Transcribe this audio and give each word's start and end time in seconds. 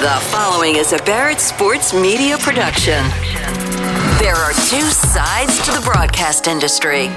The 0.00 0.18
following 0.30 0.76
is 0.76 0.94
a 0.94 0.98
Barrett 1.04 1.40
Sports 1.40 1.92
Media 1.92 2.38
production. 2.38 3.04
There 4.18 4.34
are 4.34 4.52
two 4.52 4.88
sides 4.88 5.62
to 5.66 5.72
the 5.72 5.82
broadcast 5.84 6.46
industry 6.46 7.08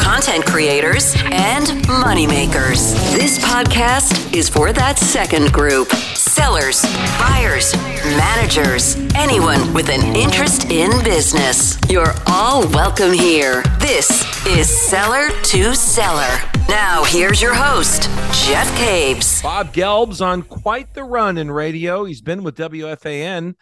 content 0.00 0.44
creators 0.44 1.14
and 1.26 1.66
moneymakers. 1.86 2.94
This 3.12 3.38
podcast 3.38 4.34
is 4.34 4.48
for 4.48 4.72
that 4.72 4.98
second 4.98 5.52
group 5.52 5.88
sellers, 5.92 6.82
buyers, 7.20 7.76
managers, 8.16 8.96
anyone 9.14 9.72
with 9.72 9.88
an 9.88 10.16
interest 10.16 10.68
in 10.68 10.90
business. 11.04 11.78
You're 11.88 12.14
all 12.26 12.66
welcome 12.70 13.12
here. 13.12 13.62
This 13.78 14.26
is 14.48 14.68
Seller 14.68 15.28
to 15.44 15.76
Seller. 15.76 16.55
Now, 16.68 17.04
here's 17.04 17.40
your 17.40 17.54
host, 17.54 18.02
Jeff 18.44 18.76
Caves. 18.76 19.40
Bob 19.40 19.72
Gelb's 19.72 20.20
on 20.20 20.42
quite 20.42 20.94
the 20.94 21.04
run 21.04 21.38
in 21.38 21.50
radio. 21.50 22.04
He's 22.04 22.20
been 22.20 22.42
with 22.42 22.56
WFAN 22.56 23.54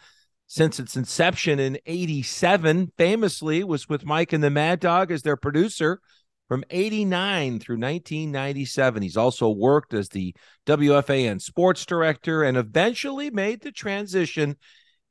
since 0.47 0.79
its 0.79 0.95
inception 0.95 1.59
in 1.59 1.77
87. 1.85 2.91
Famously 2.97 3.63
was 3.63 3.87
with 3.87 4.05
Mike 4.05 4.33
and 4.33 4.43
the 4.43 4.49
Mad 4.49 4.79
Dog 4.79 5.11
as 5.11 5.21
their 5.21 5.37
producer 5.37 6.01
from 6.47 6.63
89 6.71 7.59
through 7.59 7.77
1997. 7.77 9.03
He's 9.03 9.17
also 9.17 9.49
worked 9.49 9.93
as 9.93 10.09
the 10.09 10.35
WFAN 10.65 11.41
sports 11.41 11.85
director 11.85 12.43
and 12.43 12.57
eventually 12.57 13.29
made 13.29 13.61
the 13.61 13.71
transition 13.71 14.57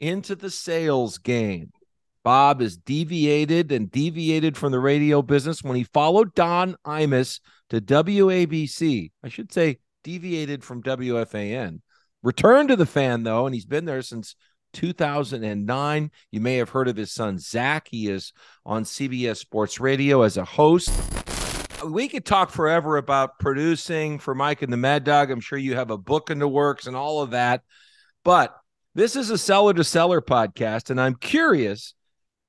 into 0.01 0.35
the 0.35 0.51
sales 0.51 1.19
game. 1.19 1.71
Bob 2.25 2.61
is 2.63 2.77
deviated 2.77 3.71
and 3.71 3.91
deviated 3.91 4.57
from 4.57 4.73
the 4.73 4.81
radio 4.81 5.23
business 5.23 5.63
when 5.63 5.77
he 5.77 5.85
followed 5.85 6.35
Don 6.35 6.77
Imus 6.85 7.39
to 7.71 7.81
WABC. 7.81 9.11
I 9.23 9.29
should 9.29 9.53
say 9.53 9.79
deviated 10.03 10.63
from 10.63 10.83
WFAN. 10.83 11.81
Returned 12.23 12.69
to 12.69 12.77
the 12.77 12.87
fan 12.87 13.23
though, 13.23 13.47
and 13.47 13.55
he's 13.55 13.67
been 13.67 13.85
there 13.85 14.03
since 14.03 14.37
2009. 14.75 16.11
You 16.31 16.41
may 16.41 16.57
have 16.57 16.71
heard 16.71 16.89
of 16.89 16.97
his 16.97 17.13
son 17.13 17.39
Zach. 17.39 17.89
He 17.91 18.09
is 18.09 18.33
on 18.65 18.85
CBS 18.85 19.37
Sports 19.39 19.81
Radio 19.81 20.23
as 20.23 20.37
a 20.37 20.45
host. 20.45 20.91
We 21.85 22.09
could 22.09 22.25
talk 22.25 22.51
forever 22.51 22.97
about 22.97 23.39
producing 23.39 24.19
for 24.19 24.35
Mike 24.35 24.63
and 24.63 24.73
the 24.73 24.77
Mad 24.77 25.05
Dog. 25.05 25.31
I'm 25.31 25.41
sure 25.41 25.59
you 25.59 25.77
have 25.77 25.91
a 25.91 25.99
book 25.99 26.31
in 26.31 26.39
the 26.39 26.49
works 26.49 26.87
and 26.87 26.97
all 26.97 27.21
of 27.21 27.33
that. 27.33 27.63
But 28.25 28.57
this 28.95 29.17
is 29.17 29.31
a 29.31 29.39
seller 29.39 29.75
to 29.75 29.85
seller 29.85 30.23
podcast, 30.23 30.91
and 30.91 31.01
I'm 31.01 31.15
curious 31.15 31.95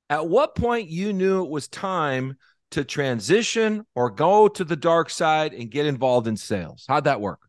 at 0.08 0.28
what 0.28 0.54
point 0.54 0.88
you 0.88 1.12
knew 1.12 1.44
it 1.44 1.50
was 1.50 1.68
time 1.68 2.36
to 2.70 2.84
transition 2.84 3.86
or 3.94 4.10
go 4.10 4.48
to 4.48 4.64
the 4.64 4.76
dark 4.76 5.10
side 5.10 5.52
and 5.52 5.70
get 5.70 5.86
involved 5.86 6.26
in 6.26 6.36
sales? 6.36 6.84
How'd 6.88 7.04
that 7.04 7.20
work? 7.20 7.40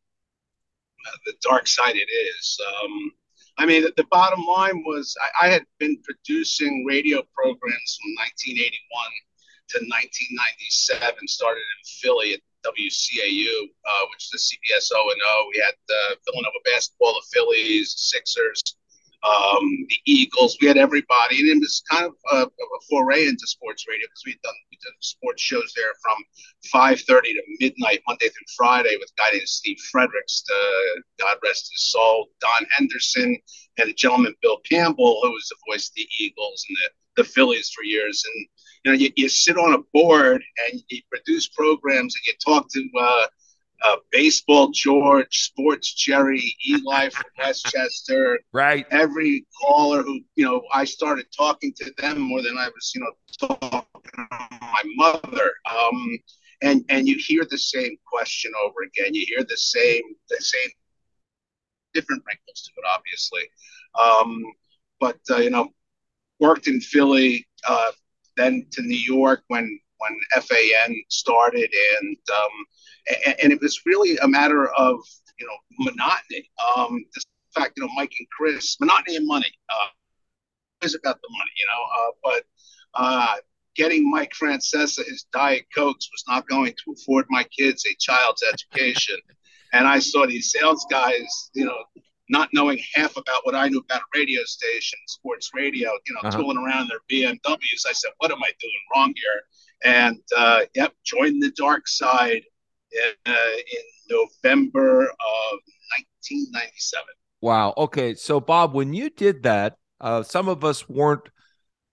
The 1.26 1.34
dark 1.42 1.68
side 1.68 1.96
it 1.96 2.10
is. 2.12 2.60
Um, 2.84 3.12
I 3.58 3.66
mean, 3.66 3.84
the, 3.96 4.06
bottom 4.12 4.46
line 4.46 4.84
was 4.86 5.16
I, 5.42 5.48
I, 5.48 5.50
had 5.50 5.64
been 5.80 5.98
producing 6.04 6.86
radio 6.86 7.24
programs 7.34 7.98
from 7.98 8.12
1981 8.46 8.70
to 9.70 9.78
1997. 9.88 11.28
Started 11.28 11.64
in 11.66 11.82
Philly 12.02 12.34
at 12.34 12.42
WCAU, 12.68 13.50
uh, 13.66 14.04
which 14.12 14.30
is 14.30 14.32
the 14.36 14.44
CBS 14.46 14.92
O 14.94 15.10
and 15.10 15.22
O. 15.26 15.50
We 15.54 15.64
had 15.64 15.74
uh, 15.90 16.16
Villanova 16.26 16.62
basketball, 16.66 17.14
the 17.14 17.26
Phillies, 17.34 17.96
Sixers, 17.98 18.62
um, 19.24 19.66
the 19.90 20.00
Eagles. 20.06 20.58
We 20.62 20.68
had 20.68 20.78
everybody, 20.78 21.40
and 21.40 21.50
it 21.50 21.60
was 21.60 21.84
kind 21.90 22.06
of 22.06 22.14
a, 22.32 22.46
a 22.46 22.80
foray 22.90 23.28
into 23.28 23.48
sports 23.48 23.86
radio 23.88 24.06
because 24.06 24.24
we 24.26 24.32
had 24.34 24.42
done 24.42 24.54
we 24.72 24.78
did 24.78 24.94
sports 25.00 25.42
shows 25.42 25.74
there 25.76 25.94
from 26.02 26.18
5:30 26.74 27.34
to 27.34 27.42
midnight 27.60 28.02
Monday 28.08 28.30
through 28.30 28.54
Friday 28.56 28.96
with 29.00 29.10
a 29.18 29.22
guy 29.22 29.32
named 29.34 29.48
Steve 29.48 29.80
Fredericks, 29.92 30.42
to, 30.44 31.02
God 31.20 31.38
rest 31.44 31.72
his 31.72 31.90
soul, 31.92 32.30
Don 32.42 32.68
Henderson, 32.72 33.38
and 33.78 33.90
a 33.90 33.94
gentleman 33.94 34.36
Bill 34.42 34.60
Campbell, 34.70 35.20
who 35.24 35.32
was 35.32 35.50
the 35.50 35.72
voice 35.72 35.90
of 35.90 35.96
the 35.96 36.08
Eagles 36.20 36.66
and 36.70 36.78
the, 36.78 37.24
the 37.24 37.30
Phillies 37.30 37.72
for 37.72 37.84
years. 37.84 38.24
And 38.26 38.48
you 38.86 38.92
know, 38.92 38.98
you, 38.98 39.12
you 39.16 39.30
sit 39.30 39.58
on 39.58 39.74
a 39.74 39.84
board 39.94 40.44
and 40.68 40.82
you 40.90 41.02
produce 41.10 41.48
programs 41.48 42.16
and 42.16 42.26
you 42.28 42.34
talk 42.46 42.68
to. 42.72 42.90
Uh, 43.00 43.28
uh, 43.86 43.96
baseball 44.12 44.70
George, 44.74 45.28
sports 45.30 45.94
Jerry, 45.94 46.56
Eli 46.68 47.10
from 47.10 47.26
Westchester. 47.38 48.40
Right. 48.54 48.86
Every 48.92 49.46
caller 49.62 50.04
who, 50.04 50.22
you 50.36 50.46
know, 50.46 50.62
I 50.74 50.86
started 50.86 51.28
talking 51.36 51.74
to 51.78 51.92
them 51.98 52.20
more 52.20 52.42
than 52.42 52.58
I 52.58 52.68
was, 52.68 52.92
you 52.96 53.02
know, 53.02 53.48
talking 53.48 53.82
to 54.16 54.28
my 54.62 54.82
mother. 54.96 55.52
Um, 55.72 56.20
and 56.64 56.84
and 56.90 57.08
you 57.08 57.18
hear 57.20 57.46
the 57.50 57.58
same 57.58 57.96
question 58.12 58.52
over 58.66 58.82
again. 58.84 59.14
You 59.14 59.26
hear 59.28 59.46
the 59.48 59.58
same 59.58 60.02
the 60.30 60.38
same 60.40 60.70
different 61.94 62.24
wrinkles 62.28 62.64
to 62.64 62.72
it, 62.78 62.86
obviously. 62.88 63.44
Um, 64.00 64.44
but 65.00 65.20
uh, 65.30 65.38
you 65.38 65.50
know, 65.50 65.70
worked 66.40 66.68
in 66.68 66.82
Philly, 66.82 67.48
uh, 67.68 67.92
then 68.38 68.66
to 68.72 68.82
New 68.82 68.98
York 68.98 69.44
when 69.48 69.80
when 70.00 70.20
FAN 70.42 70.96
started, 71.10 71.72
and 72.02 72.18
um, 72.32 72.66
and, 73.26 73.36
and, 73.44 73.54
it 73.54 73.62
was 73.62 73.82
really 73.86 74.18
a 74.18 74.28
matter 74.28 74.68
of 74.68 75.00
you 75.40 75.48
know 75.48 75.58
monotony. 75.80 76.50
Um, 76.76 77.06
the 77.14 77.22
fact, 77.56 77.74
you 77.78 77.84
know, 77.84 77.90
Mike 77.96 78.14
and 78.20 78.28
Chris, 78.30 78.78
monotony 78.80 79.18
and 79.18 79.28
money. 79.28 79.52
Uh, 79.70 79.88
is 80.84 80.94
about 80.94 81.20
the 81.22 81.30
money, 81.32 81.52
you 81.58 81.66
know. 81.68 81.84
Uh, 82.00 82.12
but 82.24 82.44
uh, 82.94 83.36
getting 83.76 84.10
Mike 84.10 84.32
Francesa 84.40 85.04
his 85.06 85.26
Diet 85.34 85.66
Cokes 85.76 86.08
was 86.12 86.24
not 86.28 86.48
going 86.48 86.74
to 86.74 86.94
afford 86.94 87.26
my 87.30 87.44
kids 87.46 87.84
a 87.86 87.96
child's 88.00 88.44
education. 88.44 89.18
and 89.74 89.88
I 89.88 90.00
saw 90.00 90.28
these 90.28 90.52
sales 90.52 90.86
guys, 90.92 91.50
you 91.56 91.66
know, 91.66 91.78
not 92.30 92.50
knowing 92.54 92.80
half 92.94 93.18
about 93.18 93.44
what 93.44 93.56
I 93.56 93.70
knew 93.70 93.80
about 93.80 94.02
radio 94.14 94.44
station, 94.44 95.00
sports 95.08 95.50
radio, 95.56 95.90
you 96.06 96.14
know, 96.14 96.30
uh-huh. 96.30 96.38
tooling 96.38 96.58
around 96.58 96.90
their 96.90 97.00
BMWs. 97.10 97.88
I 97.88 97.94
said, 97.94 98.12
what 98.18 98.32
am 98.32 98.44
I 98.44 98.52
doing 98.60 98.82
wrong 98.94 99.14
here? 99.16 99.42
and 99.84 100.20
uh, 100.36 100.62
yep, 100.76 100.94
joined 101.06 101.42
the 101.42 101.52
dark 101.52 101.88
side 101.88 102.44
uh, 103.26 103.32
in 103.32 103.84
November 104.10 105.02
of 105.04 105.60
1997. 106.20 107.06
Wow. 107.42 107.74
Okay. 107.78 108.16
So, 108.16 108.40
Bob, 108.40 108.74
when 108.74 108.94
you 108.94 109.10
did 109.10 109.44
that, 109.44 109.78
uh, 110.00 110.24
some 110.24 110.48
of 110.48 110.64
us 110.64 110.88
weren't 110.88 111.30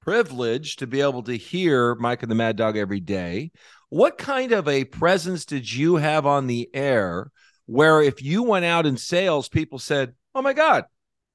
privileged 0.00 0.80
to 0.80 0.86
be 0.86 1.00
able 1.00 1.22
to 1.24 1.36
hear 1.36 1.94
Mike 1.94 2.22
and 2.22 2.30
the 2.30 2.36
Mad 2.36 2.56
Dog 2.56 2.76
every 2.76 3.00
day. 3.00 3.50
What 3.88 4.18
kind 4.18 4.52
of 4.52 4.68
a 4.68 4.84
presence 4.84 5.44
did 5.44 5.70
you 5.70 5.96
have 5.96 6.26
on 6.26 6.46
the 6.46 6.68
air 6.74 7.30
where 7.66 8.02
if 8.02 8.22
you 8.22 8.42
went 8.42 8.64
out 8.64 8.86
in 8.86 8.96
sales, 8.96 9.48
people 9.48 9.78
said, 9.78 10.14
Oh 10.34 10.42
my 10.42 10.52
God, 10.52 10.84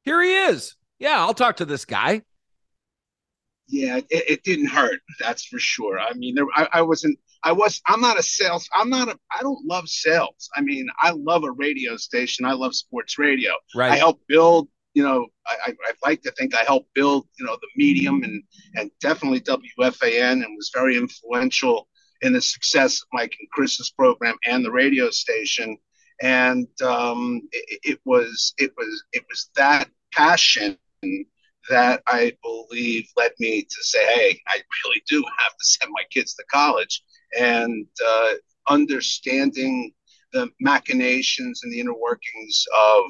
here 0.03 0.21
he 0.21 0.33
is. 0.33 0.75
Yeah, 0.99 1.19
I'll 1.19 1.33
talk 1.33 1.57
to 1.57 1.65
this 1.65 1.85
guy 1.85 2.21
yeah, 3.69 3.97
it, 3.97 4.05
it, 4.09 4.43
didn't 4.43 4.67
hurt. 4.67 4.99
That's 5.19 5.45
for 5.45 5.59
sure. 5.59 5.99
I 5.99 6.13
mean, 6.13 6.35
there, 6.35 6.45
I, 6.55 6.67
I 6.73 6.81
wasn't. 6.81 7.19
I 7.43 7.51
was. 7.51 7.81
I'm 7.87 8.01
not 8.01 8.19
a 8.19 8.23
sales. 8.23 8.67
I'm 8.73 8.89
not 8.89 9.07
a. 9.07 9.17
I 9.37 9.41
don't 9.41 9.65
love 9.65 9.87
sales. 9.87 10.49
I 10.55 10.61
mean, 10.61 10.87
I 11.01 11.11
love 11.11 11.43
a 11.43 11.51
radio 11.51 11.95
station. 11.97 12.45
I 12.45 12.53
love 12.53 12.75
sports 12.75 13.17
radio. 13.17 13.53
Right. 13.75 13.91
I 13.91 13.95
help 13.95 14.21
build. 14.27 14.67
You 14.93 15.03
know, 15.03 15.27
I, 15.47 15.71
I 15.71 15.91
like 16.03 16.21
to 16.23 16.31
think 16.31 16.55
I 16.55 16.63
helped 16.63 16.93
build. 16.93 17.27
You 17.39 17.45
know, 17.45 17.55
the 17.61 17.67
medium 17.75 18.23
and 18.23 18.43
and 18.75 18.91
definitely 18.99 19.41
WFAN 19.41 20.43
and 20.43 20.55
was 20.57 20.71
very 20.73 20.97
influential 20.97 21.87
in 22.21 22.33
the 22.33 22.41
success 22.41 23.01
of 23.01 23.07
Mike 23.13 23.35
and 23.39 23.49
Chris's 23.51 23.91
program 23.91 24.35
and 24.45 24.63
the 24.63 24.71
radio 24.71 25.09
station. 25.09 25.77
And 26.21 26.67
um, 26.81 27.41
it, 27.51 27.79
it 27.83 27.99
was 28.05 28.53
it 28.57 28.73
was 28.77 29.03
it 29.13 29.23
was 29.29 29.49
that 29.55 29.89
passion 30.13 30.77
that 31.69 32.01
I 32.07 32.33
believe 32.43 33.07
led 33.15 33.31
me 33.39 33.61
to 33.61 33.83
say, 33.83 34.05
hey, 34.13 34.41
I 34.47 34.55
really 34.55 35.01
do 35.07 35.23
have 35.37 35.51
to 35.51 35.65
send 35.65 35.91
my 35.93 36.03
kids 36.09 36.33
to 36.35 36.43
college. 36.51 37.03
And 37.37 37.85
uh, 38.05 38.33
understanding 38.69 39.91
the 40.33 40.49
machinations 40.59 41.61
and 41.63 41.71
the 41.71 41.79
inner 41.79 41.93
workings 41.93 42.65
of 42.93 43.03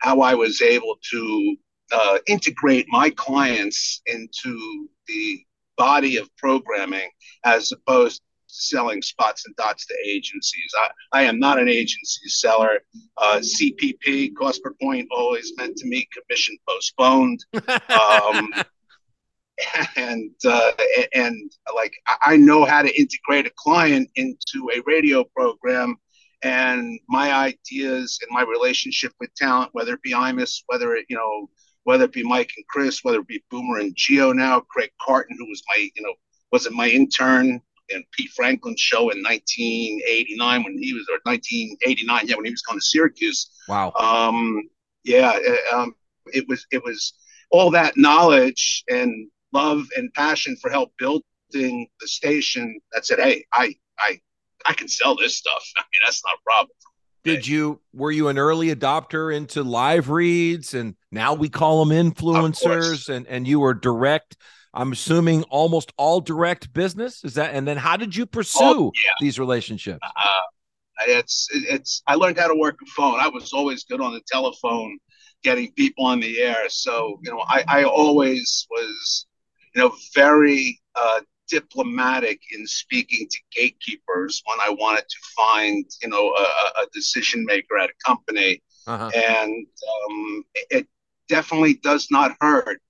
how 0.00 0.20
I 0.20 0.34
was 0.34 0.62
able 0.62 0.96
to 1.10 1.56
uh, 1.92 2.18
integrate 2.26 2.86
my 2.88 3.10
clients 3.10 4.02
into 4.06 4.88
the 5.06 5.44
body 5.76 6.16
of 6.16 6.34
programming 6.36 7.08
as 7.44 7.72
opposed 7.72 8.16
to 8.18 8.22
selling 8.46 9.02
spots 9.02 9.46
and 9.46 9.56
dots 9.56 9.86
to 9.86 9.94
agencies. 10.06 10.72
I, 10.78 11.20
I 11.20 11.22
am 11.24 11.38
not 11.38 11.58
an 11.58 11.68
agency 11.68 12.28
seller. 12.28 12.80
Uh, 13.16 13.40
CPP, 13.40 14.34
cost 14.36 14.62
per 14.62 14.74
point, 14.80 15.08
always 15.10 15.52
meant 15.56 15.76
to 15.78 15.86
me 15.86 16.06
commission 16.12 16.56
postponed. 16.68 17.44
Um, 17.94 18.52
and 19.96 20.32
uh, 20.44 20.72
and 21.12 21.52
like 21.74 21.94
I 22.22 22.36
know 22.36 22.64
how 22.64 22.82
to 22.82 23.00
integrate 23.00 23.46
a 23.46 23.52
client 23.56 24.10
into 24.16 24.70
a 24.74 24.82
radio 24.86 25.24
program, 25.24 25.96
and 26.42 26.98
my 27.08 27.32
ideas 27.32 28.18
and 28.22 28.30
my 28.32 28.42
relationship 28.42 29.12
with 29.20 29.34
talent, 29.34 29.70
whether 29.72 29.94
it 29.94 30.02
be 30.02 30.12
Imus, 30.12 30.62
whether 30.66 30.94
it 30.94 31.06
you 31.08 31.16
know 31.16 31.48
whether 31.84 32.04
it 32.04 32.12
be 32.12 32.24
Mike 32.24 32.50
and 32.56 32.66
Chris, 32.68 33.04
whether 33.04 33.18
it 33.18 33.28
be 33.28 33.44
Boomer 33.50 33.78
and 33.78 33.94
Geo 33.94 34.32
now, 34.32 34.60
Craig 34.60 34.90
Carton, 35.00 35.36
who 35.38 35.46
was 35.46 35.62
my 35.68 35.88
you 35.94 36.02
know 36.02 36.14
was 36.50 36.66
it 36.66 36.72
my 36.72 36.88
intern 36.88 37.60
and 37.90 38.04
Pete 38.12 38.30
Franklin's 38.30 38.80
show 38.80 39.10
in 39.10 39.22
1989 39.22 40.64
when 40.64 40.78
he 40.82 40.94
was, 40.94 41.06
or 41.10 41.20
1989, 41.24 42.26
yeah, 42.26 42.34
when 42.34 42.46
he 42.46 42.50
was 42.50 42.62
going 42.62 42.78
to 42.78 42.84
Syracuse. 42.84 43.50
Wow. 43.68 43.92
Um, 43.92 44.68
yeah, 45.04 45.38
uh, 45.72 45.76
um, 45.76 45.94
it 46.32 46.48
was 46.48 46.66
it 46.72 46.82
was 46.82 47.12
all 47.50 47.70
that 47.70 47.96
knowledge 47.96 48.84
and 48.88 49.30
love 49.54 49.86
and 49.96 50.12
passion 50.14 50.56
for 50.60 50.70
help 50.70 50.92
building 50.98 51.88
the 52.00 52.08
station 52.08 52.78
that 52.92 53.06
said, 53.06 53.20
"Hey, 53.20 53.44
I 53.52 53.74
I 53.98 54.20
I 54.66 54.74
can 54.74 54.88
sell 54.88 55.16
this 55.16 55.36
stuff. 55.36 55.64
I 55.76 55.82
mean, 55.92 56.00
that's 56.04 56.22
not 56.24 56.34
a 56.34 56.42
problem." 56.44 56.76
Did 57.24 57.46
you 57.46 57.80
were 57.94 58.10
you 58.10 58.28
an 58.28 58.36
early 58.36 58.74
adopter 58.74 59.34
into 59.34 59.62
live 59.62 60.10
reads 60.10 60.74
and 60.74 60.94
now 61.10 61.32
we 61.32 61.48
call 61.48 61.82
them 61.82 62.12
influencers 62.12 63.08
and 63.08 63.26
and 63.26 63.48
you 63.48 63.60
were 63.60 63.72
direct 63.72 64.36
I'm 64.74 64.92
assuming 64.92 65.44
almost 65.44 65.92
all 65.96 66.20
direct 66.20 66.72
business 66.72 67.24
is 67.24 67.34
that 67.34 67.54
and 67.54 67.66
then 67.66 67.76
how 67.76 67.96
did 67.96 68.14
you 68.14 68.26
pursue 68.26 68.60
oh, 68.62 68.92
yeah. 68.94 69.12
these 69.20 69.38
relationships? 69.38 70.00
Uh, 70.02 70.40
it's 71.06 71.48
it's 71.52 72.02
I 72.06 72.16
learned 72.16 72.38
how 72.38 72.48
to 72.48 72.54
work 72.54 72.76
a 72.82 72.86
phone. 72.96 73.20
I 73.20 73.28
was 73.28 73.52
always 73.52 73.84
good 73.84 74.00
on 74.00 74.12
the 74.12 74.20
telephone 74.26 74.98
getting 75.42 75.72
people 75.72 76.06
on 76.06 76.20
the 76.20 76.40
air. 76.40 76.68
So, 76.68 77.20
you 77.22 77.30
know, 77.30 77.42
I 77.46 77.64
I 77.68 77.84
always 77.84 78.66
was 78.70 79.26
you 79.74 79.82
know 79.82 79.92
very 80.14 80.80
uh, 80.94 81.20
diplomatic 81.48 82.40
in 82.52 82.66
speaking 82.66 83.28
to 83.28 83.38
gatekeepers 83.54 84.42
when 84.46 84.58
I 84.60 84.70
wanted 84.70 85.04
to 85.08 85.16
find, 85.36 85.84
you 86.02 86.08
know, 86.08 86.30
a, 86.30 86.82
a 86.82 86.86
decision 86.92 87.44
maker 87.44 87.78
at 87.78 87.90
a 87.90 87.92
company. 88.04 88.62
Uh-huh. 88.86 89.10
And 89.14 89.66
um, 90.08 90.44
it 90.70 90.86
definitely 91.28 91.74
does 91.74 92.08
not 92.10 92.36
hurt 92.40 92.80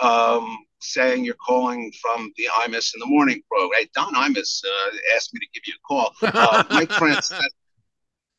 um, 0.00 0.58
saying 0.80 1.24
you're 1.24 1.34
calling 1.34 1.92
from 2.00 2.32
the 2.36 2.48
Imus 2.62 2.94
in 2.94 3.00
the 3.00 3.06
morning 3.06 3.42
program. 3.50 3.70
Hey, 3.78 3.88
Don 3.94 4.14
Imus 4.14 4.62
uh, 4.64 4.96
asked 5.16 5.34
me 5.34 5.40
to 5.40 5.46
give 5.54 5.62
you 5.66 5.74
a 5.74 5.86
call. 5.86 6.12
Uh, 6.22 6.64
Mike 6.70 6.92
France 6.92 7.32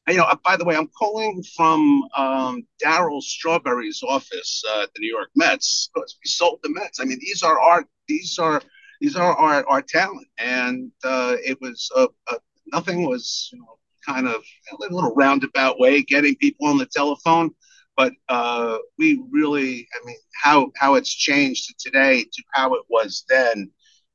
you 0.07 0.17
know, 0.17 0.27
by 0.43 0.57
the 0.57 0.65
way, 0.65 0.75
I'm 0.75 0.87
calling 0.87 1.43
from 1.55 2.03
um, 2.17 2.67
Darryl 2.83 3.21
Strawberry's 3.21 4.01
office 4.07 4.63
uh, 4.73 4.83
at 4.83 4.93
the 4.93 5.01
New 5.01 5.09
York 5.09 5.29
Mets 5.35 5.89
because 5.93 6.17
we 6.23 6.29
sold 6.29 6.59
the 6.63 6.69
Mets. 6.69 6.99
I 6.99 7.05
mean, 7.05 7.19
these 7.19 7.43
are 7.43 7.59
our 7.59 7.85
these 8.07 8.39
are 8.39 8.61
these 9.01 9.15
are 9.15 9.35
our, 9.35 9.67
our 9.67 9.81
talent. 9.81 10.27
And 10.37 10.91
uh, 11.03 11.35
it 11.43 11.59
was 11.59 11.89
uh, 11.95 12.07
uh, 12.31 12.37
nothing 12.67 13.07
was 13.07 13.49
you 13.51 13.59
know, 13.59 13.77
kind 14.05 14.27
of 14.27 14.41
a 14.71 14.93
little 14.93 15.13
roundabout 15.15 15.79
way 15.79 16.03
getting 16.03 16.35
people 16.35 16.67
on 16.67 16.77
the 16.77 16.85
telephone. 16.85 17.51
But 17.97 18.13
uh, 18.29 18.77
we 18.97 19.21
really, 19.31 19.87
I 19.93 20.05
mean, 20.05 20.17
how 20.41 20.71
how 20.77 20.95
it's 20.95 21.13
changed 21.13 21.67
to 21.67 21.89
today 21.89 22.23
to 22.23 22.43
how 22.53 22.73
it 22.75 22.83
was 22.89 23.25
then, 23.27 23.69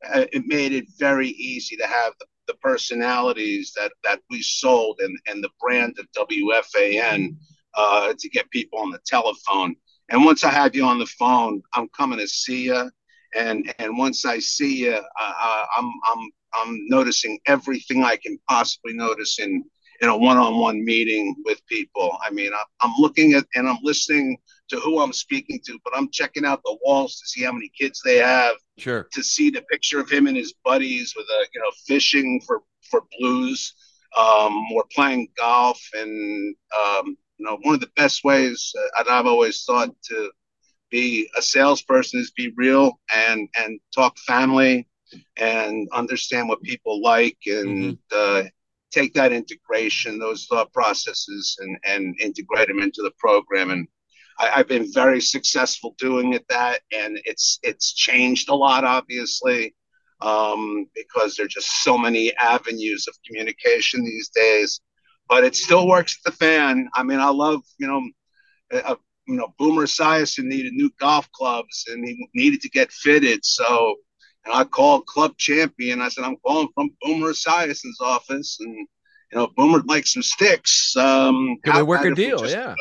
uh, 0.09 0.25
it 0.33 0.45
made 0.47 0.73
it 0.73 0.87
very 0.99 1.29
easy 1.29 1.77
to 1.77 1.87
have 1.87 2.13
the, 2.19 2.27
the 2.47 2.55
personalities 2.55 3.73
that 3.77 3.93
that 4.05 4.21
we 4.31 4.43
sold 4.43 5.01
and 5.01 5.19
and 5.27 5.43
the 5.43 5.51
brand 5.61 5.99
of 5.99 6.29
WFAN 6.29 7.37
uh, 7.75 8.13
to 8.19 8.29
get 8.29 8.51
people 8.51 8.79
on 8.79 8.91
the 8.91 9.01
telephone. 9.07 9.77
And 10.09 10.25
once 10.25 10.45
I 10.45 10.51
have 10.51 10.77
you 10.77 10.85
on 10.85 10.99
the 10.99 11.07
phone, 11.07 11.63
I'm 11.75 11.89
coming 11.89 12.19
to 12.19 12.29
see 12.29 12.65
you 12.65 12.91
and 13.37 13.73
and 13.79 13.97
once 13.97 14.25
I 14.25 14.39
see 14.39 14.85
you, 14.85 14.95
uh, 14.95 15.65
I'm 15.77 15.93
I'm 16.07 16.31
I'm 16.55 16.89
noticing 16.89 17.39
everything 17.47 18.03
I 18.03 18.17
can 18.17 18.39
possibly 18.49 18.95
notice 18.95 19.39
in 19.39 19.65
in 20.01 20.09
a 20.09 20.17
one-on-one 20.17 20.85
meeting 20.85 21.35
with 21.45 21.65
people. 21.67 22.17
I 22.25 22.31
mean, 22.31 22.53
I'm 22.81 22.93
looking 22.99 23.35
at 23.35 23.45
and 23.55 23.69
I'm 23.69 23.79
listening 23.83 24.39
to 24.69 24.81
who 24.81 25.01
I'm 25.01 25.13
speaking 25.13 25.61
to, 25.67 25.79
but 25.85 25.93
I'm 25.97 26.11
checking 26.11 26.45
out 26.45 26.61
the 26.65 26.77
walls 26.85 27.19
to 27.21 27.27
see 27.29 27.45
how 27.45 27.53
many 27.53 27.71
kids 27.79 28.01
they 28.05 28.17
have. 28.17 28.57
Sure. 28.79 29.09
To 29.13 29.23
see 29.23 29.51
the 29.51 29.63
picture 29.63 30.01
of 30.01 30.11
him 30.11 30.27
and 30.27 30.37
his 30.37 30.55
buddies 30.65 31.15
with 31.17 31.27
a 31.27 31.47
you 31.55 31.61
know 31.61 31.71
fishing 31.87 32.41
for 32.47 32.63
for 32.91 33.03
blues, 33.19 33.75
um, 34.17 34.73
or 34.73 34.85
playing 34.95 35.29
golf, 35.37 35.81
and 35.95 36.55
um, 36.75 37.17
you 37.39 37.47
know 37.47 37.59
one 37.63 37.75
of 37.75 37.81
the 37.81 37.91
best 37.97 38.25
ways 38.25 38.73
uh, 38.99 39.05
I've 39.09 39.27
always 39.27 39.65
thought 39.65 39.91
to 40.11 40.31
be 40.91 41.29
a 41.37 41.43
salesperson 41.43 42.21
is 42.21 42.31
be 42.31 42.53
real 42.57 42.99
and 43.15 43.49
and 43.59 43.81
talk 43.95 44.19
family 44.19 44.87
and 45.37 45.89
understand 45.93 46.49
what 46.49 46.63
people 46.63 47.03
like 47.03 47.39
and 47.47 47.99
mm-hmm. 48.13 48.47
uh, 48.47 48.49
take 48.97 49.15
that 49.15 49.33
integration, 49.33 50.19
those 50.19 50.47
thought 50.47 50.73
processes, 50.73 51.57
and 51.61 51.77
and 51.85 52.19
integrate 52.21 52.69
them 52.69 52.81
into 52.81 53.03
the 53.03 53.13
program. 53.19 53.71
And 53.71 53.87
I, 54.39 54.49
have 54.49 54.69
been 54.69 54.93
very 54.93 55.21
successful 55.21 55.95
doing 55.99 56.33
it. 56.33 56.45
That 56.49 56.81
and 56.93 57.19
it's 57.25 57.59
it's 57.63 57.93
changed 57.93 58.49
a 58.49 58.55
lot, 58.55 58.85
obviously, 58.85 59.75
um, 60.21 60.87
because 60.95 61.37
there's 61.37 61.55
just 61.55 61.83
so 61.83 61.99
many 61.99 62.35
avenues 62.37 63.07
of 63.09 63.15
communication 63.27 64.05
these 64.05 64.31
days. 64.31 64.81
But 65.29 65.45
it 65.45 65.57
still 65.57 65.89
works 65.89 66.21
the 66.25 66.33
fan. 66.33 66.89
I 66.95 67.03
mean, 67.03 67.21
I 67.21 67.31
love 67.31 67.61
you 67.79 67.87
know. 67.87 68.03
You 69.29 69.35
know, 69.35 69.53
Boomer 69.59 69.87
Esiason 69.87 70.45
needed 70.45 70.73
new 70.73 70.89
golf 71.01 71.29
clubs 71.33 71.87
and 71.89 72.07
he 72.07 72.29
needed 72.33 72.61
to 72.61 72.69
get 72.69 72.93
fitted. 72.93 73.45
So, 73.45 73.97
and 74.47 74.55
I 74.55 74.65
called 74.65 75.07
Club 75.07 75.37
Champion. 75.37 76.01
I 76.01 76.09
said, 76.09 76.25
I'm 76.25 76.37
calling 76.37 76.69
from 76.75 76.91
Boomer 77.03 77.31
Esiason's 77.31 78.01
office, 78.01 78.59
and 78.61 78.75
you 79.33 79.39
know, 79.39 79.49
Boomer 79.57 79.83
likes 79.83 80.15
some 80.15 80.23
sticks. 80.23 80.97
Um, 80.97 81.59
Can 81.65 81.77
we 81.77 81.83
work 81.83 82.05
a 82.05 82.15
deal? 82.15 82.49
Yeah. 82.49 82.75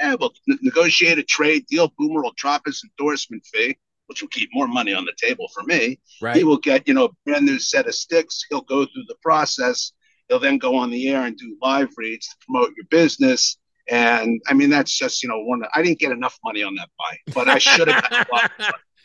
Yeah, 0.00 0.14
we'll 0.20 0.32
negotiate 0.62 1.18
a 1.18 1.24
trade 1.24 1.66
deal. 1.66 1.92
Boomer 1.98 2.22
will 2.22 2.34
drop 2.36 2.62
his 2.66 2.84
endorsement 2.84 3.44
fee, 3.52 3.76
which 4.06 4.22
will 4.22 4.28
keep 4.28 4.48
more 4.52 4.68
money 4.68 4.94
on 4.94 5.04
the 5.04 5.12
table 5.16 5.48
for 5.52 5.64
me. 5.64 5.98
Right. 6.22 6.36
He 6.36 6.44
will 6.44 6.58
get, 6.58 6.86
you 6.86 6.94
know, 6.94 7.06
a 7.06 7.08
brand 7.26 7.46
new 7.46 7.58
set 7.58 7.88
of 7.88 7.96
sticks. 7.96 8.44
He'll 8.48 8.60
go 8.60 8.84
through 8.84 9.04
the 9.08 9.16
process. 9.20 9.90
He'll 10.28 10.38
then 10.38 10.58
go 10.58 10.76
on 10.76 10.90
the 10.90 11.08
air 11.08 11.22
and 11.22 11.36
do 11.36 11.56
live 11.60 11.88
reads 11.96 12.28
to 12.28 12.36
promote 12.46 12.72
your 12.76 12.86
business. 12.90 13.58
And 13.88 14.40
I 14.46 14.54
mean, 14.54 14.70
that's 14.70 14.96
just, 14.96 15.24
you 15.24 15.28
know, 15.28 15.40
one, 15.40 15.62
I 15.74 15.82
didn't 15.82 15.98
get 15.98 16.12
enough 16.12 16.38
money 16.44 16.62
on 16.62 16.76
that 16.76 16.90
buy, 16.96 17.32
but 17.34 17.48
I 17.48 17.58
should 17.58 17.88
have. 17.88 18.28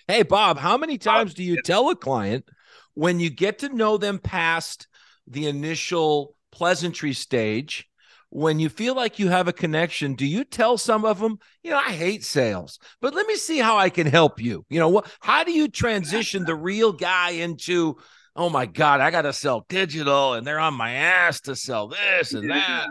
Hey, 0.08 0.24
Bob, 0.24 0.58
how 0.58 0.78
many 0.78 0.96
oh, 0.96 0.98
times 0.98 1.34
do 1.34 1.44
you 1.44 1.62
tell 1.62 1.90
a 1.90 1.96
client 1.96 2.46
when 2.94 3.20
you 3.20 3.30
get 3.30 3.60
to 3.60 3.70
know 3.70 3.98
them 3.98 4.20
past 4.20 4.88
the 5.28 5.48
initial 5.48 6.36
pleasantry 6.52 7.14
stage? 7.14 7.90
When 8.30 8.60
you 8.60 8.70
feel 8.70 8.96
like 8.96 9.20
you 9.20 9.30
have 9.30 9.48
a 9.48 9.54
connection, 9.54 10.16
do 10.16 10.26
you 10.26 10.44
tell 10.44 10.80
some 10.80 11.06
of 11.06 11.20
them, 11.20 11.38
you 11.62 11.70
know, 11.70 11.78
I 11.78 11.92
hate 11.92 12.24
sales, 12.24 12.80
but 13.00 13.14
let 13.14 13.28
me 13.28 13.36
see 13.36 13.60
how 13.60 13.78
I 13.78 13.92
can 13.92 14.08
help 14.08 14.42
you? 14.42 14.66
You 14.70 14.80
know, 14.80 14.90
what, 14.90 15.06
how 15.20 15.44
do 15.44 15.52
you 15.52 15.68
transition 15.68 16.44
the 16.44 16.56
real 16.56 16.94
guy 16.94 17.30
into, 17.32 17.98
oh 18.36 18.50
my 18.50 18.66
God, 18.66 19.02
I 19.02 19.12
got 19.12 19.22
to 19.22 19.34
sell 19.34 19.68
digital 19.70 20.34
and 20.34 20.48
they're 20.48 20.60
on 20.60 20.74
my 20.74 20.94
ass 20.94 21.42
to 21.42 21.56
sell 21.56 21.90
this 21.90 22.34
and 22.34 22.50
that? 22.50 22.88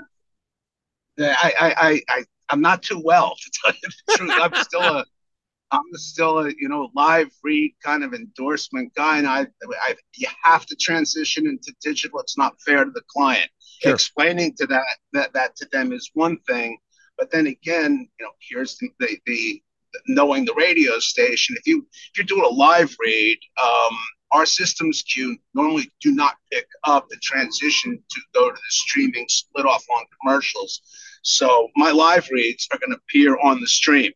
I, 1.18 1.74
I, 1.76 2.02
I, 2.08 2.24
I'm 2.48 2.60
not 2.60 2.82
too 2.82 3.02
well 3.04 3.34
to 3.34 3.50
tell 3.64 3.74
you 3.74 3.88
the 4.06 4.16
truth. 4.16 4.30
I'm 4.34 4.62
still 4.62 4.80
a, 4.80 5.04
I'm 5.72 5.80
still 5.94 6.40
a, 6.40 6.50
you 6.58 6.68
know, 6.68 6.90
live 6.94 7.30
read 7.42 7.74
kind 7.82 8.04
of 8.04 8.12
endorsement 8.12 8.94
guy, 8.94 9.18
and 9.18 9.26
I, 9.26 9.46
I, 9.82 9.96
you 10.16 10.28
have 10.44 10.66
to 10.66 10.76
transition 10.76 11.46
into 11.46 11.74
digital. 11.82 12.20
It's 12.20 12.36
not 12.36 12.60
fair 12.60 12.84
to 12.84 12.90
the 12.90 13.02
client. 13.08 13.48
Sure. 13.80 13.94
Explaining 13.94 14.54
to 14.58 14.66
that, 14.66 14.84
that, 15.14 15.32
that 15.32 15.56
to 15.56 15.68
them 15.72 15.92
is 15.92 16.10
one 16.14 16.38
thing, 16.46 16.76
but 17.16 17.30
then 17.30 17.46
again, 17.46 18.08
you 18.20 18.26
know, 18.26 18.32
here's 18.48 18.76
the, 18.76 18.90
the, 19.00 19.18
the 19.26 19.62
knowing 20.06 20.44
the 20.44 20.54
radio 20.54 20.98
station. 20.98 21.56
If 21.58 21.66
you, 21.66 21.86
if 21.90 22.18
you're 22.18 22.26
doing 22.26 22.44
a 22.44 22.54
live 22.54 22.94
read, 23.04 23.38
um, 23.62 23.96
our 24.32 24.46
systems 24.46 25.02
queue 25.02 25.36
normally 25.54 25.90
do 26.00 26.12
not 26.12 26.36
pick 26.50 26.66
up 26.84 27.06
the 27.08 27.16
transition 27.22 28.02
to 28.10 28.20
go 28.34 28.50
to 28.50 28.54
the 28.54 28.70
streaming 28.70 29.26
split 29.28 29.66
off 29.66 29.84
on 29.96 30.04
commercials. 30.20 30.80
So 31.22 31.68
my 31.76 31.90
live 31.90 32.28
reads 32.30 32.66
are 32.72 32.78
going 32.78 32.90
to 32.90 32.96
appear 32.96 33.38
on 33.42 33.60
the 33.60 33.66
stream. 33.66 34.12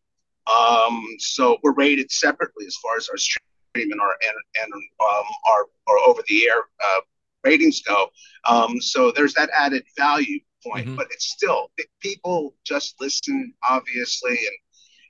Um, 0.47 1.03
so 1.19 1.57
we're 1.63 1.73
rated 1.73 2.11
separately 2.11 2.65
as 2.65 2.75
far 2.77 2.97
as 2.97 3.09
our 3.09 3.17
stream 3.17 3.41
and 3.75 3.99
our 3.99 4.15
and, 4.21 4.63
and 4.63 4.73
um, 4.73 5.23
our, 5.49 5.65
our 5.87 5.97
over 6.07 6.21
the 6.27 6.47
air 6.47 6.59
uh, 6.59 7.01
ratings 7.43 7.81
go. 7.81 8.07
Um, 8.47 8.79
so 8.81 9.11
there's 9.11 9.33
that 9.33 9.49
added 9.55 9.83
value 9.97 10.39
point, 10.65 10.87
mm-hmm. 10.87 10.95
but 10.95 11.07
it's 11.11 11.25
still 11.25 11.71
people 12.01 12.55
just 12.65 12.95
listen 12.99 13.53
obviously 13.67 14.31
and 14.31 14.57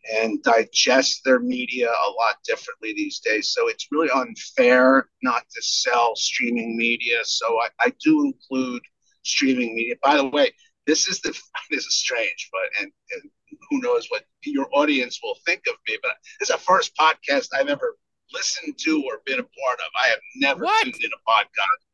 and 0.10 0.44
digest 0.44 1.22
their 1.26 1.40
media 1.40 1.90
a 1.90 2.12
lot 2.12 2.38
differently 2.46 2.94
these 2.94 3.20
days. 3.20 3.52
So 3.52 3.68
it's 3.68 3.88
really 3.92 4.10
unfair 4.10 5.10
not 5.22 5.44
to 5.54 5.62
sell 5.62 6.16
streaming 6.16 6.78
media. 6.78 7.20
So 7.26 7.60
I, 7.60 7.68
I 7.80 7.94
do 8.02 8.26
include 8.26 8.82
streaming 9.24 9.76
media. 9.76 9.96
By 10.02 10.16
the 10.16 10.28
way, 10.28 10.54
this 10.86 11.08
is 11.08 11.20
the 11.22 11.38
this 11.70 11.86
is 11.86 11.96
strange, 11.96 12.50
but 12.52 12.82
and, 12.82 12.92
and 13.12 13.30
who 13.70 13.80
knows 13.80 14.08
what 14.10 14.24
your 14.44 14.68
audience 14.74 15.20
will 15.24 15.38
think 15.46 15.64
of 15.68 15.76
me. 15.88 15.98
But 16.02 16.12
this 16.40 16.50
is 16.50 16.56
the 16.56 16.62
first 16.62 16.96
podcast 16.96 17.50
I've 17.54 17.68
ever 17.68 17.98
listened 18.34 18.78
to 18.80 19.04
or 19.06 19.22
been 19.26 19.40
a 19.40 19.44
part 19.44 19.80
of. 19.80 19.88
I 20.04 20.08
have 20.08 20.20
never 20.36 20.66
what? 20.66 20.84
tuned 20.84 20.96
in 21.04 21.12
a 21.12 21.32
podcast. 21.32 21.88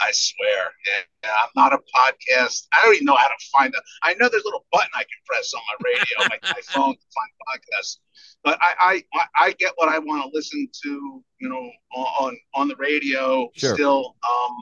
I 0.00 0.10
swear. 0.12 0.70
Yeah, 0.86 1.30
I'm 1.42 1.48
not 1.56 1.72
a 1.72 1.78
podcast. 1.78 2.66
I 2.72 2.84
don't 2.84 2.94
even 2.96 3.06
know 3.06 3.16
how 3.16 3.28
to 3.28 3.34
find 3.56 3.74
it. 3.74 3.80
I 4.02 4.12
know 4.14 4.28
there's 4.28 4.42
a 4.42 4.46
little 4.46 4.66
button 4.70 4.90
I 4.94 5.00
can 5.00 5.20
press 5.24 5.52
on 5.54 5.62
my 5.68 5.90
radio, 5.90 6.28
my, 6.28 6.38
my 6.42 6.60
phone 6.66 6.94
to 6.94 7.06
find 7.14 7.30
podcasts. 7.48 7.96
But 8.44 8.58
I, 8.60 9.02
I, 9.14 9.26
I 9.38 9.52
get 9.52 9.72
what 9.76 9.88
I 9.88 9.98
want 9.98 10.22
to 10.22 10.30
listen 10.36 10.68
to, 10.82 11.24
you 11.40 11.48
know, 11.48 11.70
on 11.94 12.36
on 12.54 12.68
the 12.68 12.76
radio 12.76 13.48
sure. 13.54 13.74
still. 13.74 14.16
Um, 14.30 14.56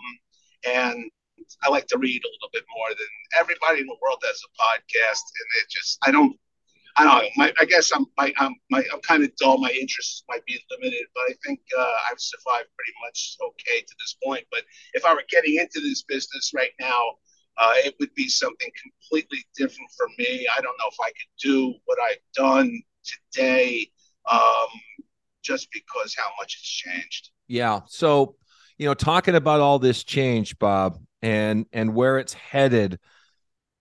and 0.66 1.10
I 1.62 1.68
like 1.68 1.86
to 1.88 1.98
read 1.98 2.22
a 2.24 2.28
little 2.28 2.50
bit 2.52 2.64
more 2.74 2.88
than 2.90 3.06
everybody 3.38 3.80
in 3.80 3.86
the 3.86 3.96
world 4.00 4.22
has 4.24 4.40
a 4.44 4.62
podcast, 4.62 5.20
and 5.20 5.62
it 5.62 5.70
just 5.70 5.98
I 6.06 6.10
don't 6.10 6.36
I 6.96 7.04
don't 7.04 7.22
know. 7.22 7.28
My, 7.36 7.52
I 7.60 7.64
guess 7.64 7.90
I'm 7.92 8.06
my, 8.16 8.32
I'm 8.38 8.54
my, 8.70 8.82
I'm 8.92 9.00
kind 9.00 9.24
of 9.24 9.34
dull. 9.36 9.58
My 9.58 9.70
interests 9.70 10.22
might 10.28 10.44
be 10.46 10.60
limited, 10.70 11.06
but 11.14 11.22
I 11.22 11.34
think 11.44 11.60
uh, 11.76 11.92
I've 12.10 12.20
survived 12.20 12.68
pretty 12.76 12.92
much 13.04 13.36
okay 13.42 13.80
to 13.80 13.94
this 13.98 14.16
point. 14.24 14.44
But 14.50 14.62
if 14.92 15.04
I 15.04 15.12
were 15.12 15.24
getting 15.28 15.56
into 15.56 15.80
this 15.80 16.02
business 16.02 16.52
right 16.54 16.70
now, 16.80 17.02
uh, 17.58 17.72
it 17.84 17.94
would 18.00 18.14
be 18.14 18.28
something 18.28 18.70
completely 18.82 19.44
different 19.56 19.90
for 19.96 20.06
me. 20.18 20.46
I 20.56 20.60
don't 20.60 20.76
know 20.78 20.88
if 20.90 20.96
I 21.00 21.08
could 21.08 21.42
do 21.42 21.74
what 21.84 21.98
I've 22.10 22.18
done 22.34 22.80
today, 23.32 23.88
um, 24.30 24.68
just 25.42 25.68
because 25.72 26.14
how 26.16 26.30
much 26.40 26.54
has 26.54 26.62
changed. 26.62 27.30
Yeah. 27.48 27.80
So, 27.86 28.36
you 28.78 28.86
know, 28.86 28.94
talking 28.94 29.34
about 29.34 29.60
all 29.60 29.78
this 29.78 30.04
change, 30.04 30.58
Bob, 30.58 30.98
and 31.22 31.66
and 31.72 31.94
where 31.94 32.18
it's 32.18 32.34
headed 32.34 32.98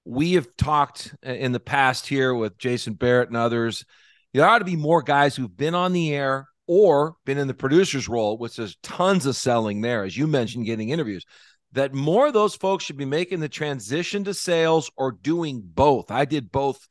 we 0.05 0.33
have 0.33 0.47
talked 0.57 1.15
in 1.23 1.51
the 1.51 1.59
past 1.59 2.07
here 2.07 2.33
with 2.33 2.57
Jason 2.57 2.93
Barrett 2.93 3.29
and 3.29 3.37
others. 3.37 3.85
There 4.33 4.45
ought 4.45 4.59
to 4.59 4.65
be 4.65 4.75
more 4.75 5.01
guys 5.01 5.35
who've 5.35 5.55
been 5.55 5.75
on 5.75 5.93
the 5.93 6.13
air 6.13 6.47
or 6.67 7.15
been 7.25 7.37
in 7.37 7.47
the 7.47 7.53
producer's 7.53 8.07
role, 8.07 8.37
which 8.37 8.57
there's 8.57 8.77
tons 8.83 9.25
of 9.25 9.35
selling 9.35 9.81
there, 9.81 10.03
as 10.03 10.17
you 10.17 10.27
mentioned, 10.27 10.65
getting 10.65 10.89
interviews. 10.89 11.25
That 11.73 11.93
more 11.93 12.27
of 12.27 12.33
those 12.33 12.55
folks 12.55 12.83
should 12.83 12.97
be 12.97 13.05
making 13.05 13.39
the 13.39 13.49
transition 13.49 14.23
to 14.25 14.33
sales 14.33 14.91
or 14.95 15.11
doing 15.11 15.61
both. 15.63 16.11
I 16.11 16.25
did 16.25 16.51
both 16.51 16.87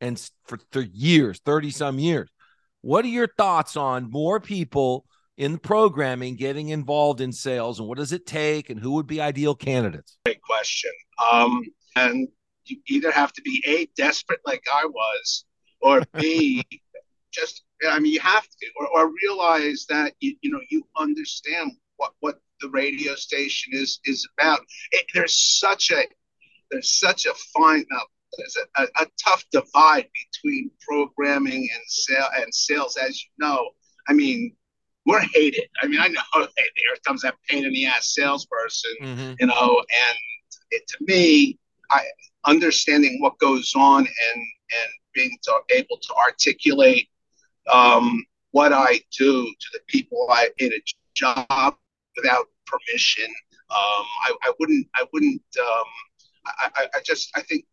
and 0.00 0.18
for, 0.44 0.58
for 0.72 0.80
years, 0.80 1.40
30 1.44 1.70
some 1.70 1.98
years. 1.98 2.28
What 2.82 3.04
are 3.04 3.08
your 3.08 3.28
thoughts 3.28 3.76
on 3.76 4.10
more 4.10 4.40
people 4.40 5.06
in 5.36 5.58
programming 5.58 6.36
getting 6.36 6.68
involved 6.68 7.20
in 7.20 7.32
sales 7.32 7.78
and 7.78 7.88
what 7.88 7.98
does 7.98 8.12
it 8.12 8.26
take 8.26 8.70
and 8.70 8.78
who 8.78 8.92
would 8.92 9.06
be 9.06 9.20
ideal 9.20 9.54
candidates? 9.54 10.18
Great 10.24 10.42
question. 10.42 10.92
Um, 11.32 11.62
and 11.94 12.28
you 12.66 12.78
either 12.88 13.10
have 13.10 13.32
to 13.34 13.42
be 13.42 13.62
a 13.66 13.86
desperate 13.96 14.40
like 14.44 14.64
I 14.72 14.86
was, 14.86 15.44
or 15.80 16.02
b 16.18 16.64
just 17.32 17.64
I 17.88 17.98
mean 17.98 18.12
you 18.12 18.20
have 18.20 18.44
to, 18.44 18.66
or, 18.76 18.88
or 18.88 19.12
realize 19.22 19.86
that 19.88 20.14
you, 20.20 20.36
you 20.40 20.50
know 20.50 20.60
you 20.70 20.86
understand 20.98 21.72
what 21.96 22.12
what 22.20 22.40
the 22.60 22.70
radio 22.70 23.14
station 23.14 23.72
is 23.74 24.00
is 24.04 24.26
about. 24.38 24.60
It, 24.92 25.06
there's 25.14 25.58
such 25.60 25.90
a 25.90 26.04
there's 26.70 26.98
such 26.98 27.26
a 27.26 27.34
fine 27.54 27.84
uh, 27.94 28.00
there's 28.38 28.56
a, 28.56 28.82
a, 28.82 29.04
a, 29.04 29.06
tough 29.24 29.44
divide 29.50 30.08
between 30.32 30.70
programming 30.86 31.68
and 31.74 31.82
sale 31.86 32.28
and 32.36 32.52
sales, 32.52 32.96
as 32.96 33.22
you 33.22 33.28
know. 33.38 33.70
I 34.08 34.12
mean, 34.12 34.54
we're 35.06 35.20
hated. 35.20 35.68
I 35.82 35.86
mean, 35.86 36.00
I 36.00 36.08
know 36.08 36.22
here 36.34 36.96
comes 37.06 37.22
that 37.22 37.34
pain 37.48 37.64
in 37.64 37.72
the 37.72 37.86
ass 37.86 38.12
salesperson, 38.14 38.94
mm-hmm. 39.02 39.32
you 39.38 39.46
know, 39.46 39.78
and 39.78 40.18
it, 40.70 40.86
to 40.88 40.96
me, 41.00 41.58
I 41.90 42.02
understanding 42.46 43.20
what 43.20 43.38
goes 43.38 43.72
on 43.76 44.00
and 44.00 44.06
and 44.36 44.90
being 45.14 45.36
able 45.70 45.96
to 45.96 46.14
articulate 46.26 47.08
um, 47.72 48.24
what 48.50 48.72
I 48.72 49.00
do 49.16 49.44
to 49.44 49.66
the 49.72 49.80
people 49.88 50.28
I 50.30 50.50
in 50.58 50.72
a 50.72 50.82
job 51.14 51.76
without 52.16 52.46
permission. 52.66 53.28
Um, 53.68 54.06
I, 54.24 54.34
I, 54.42 54.52
wouldn't. 54.60 54.86
I 54.94 55.04
wouldn't. 55.12 55.42
Um, 55.60 55.84
I, 56.46 56.86
I, 56.94 57.00
just. 57.04 57.30
I 57.36 57.42
think 57.42 57.64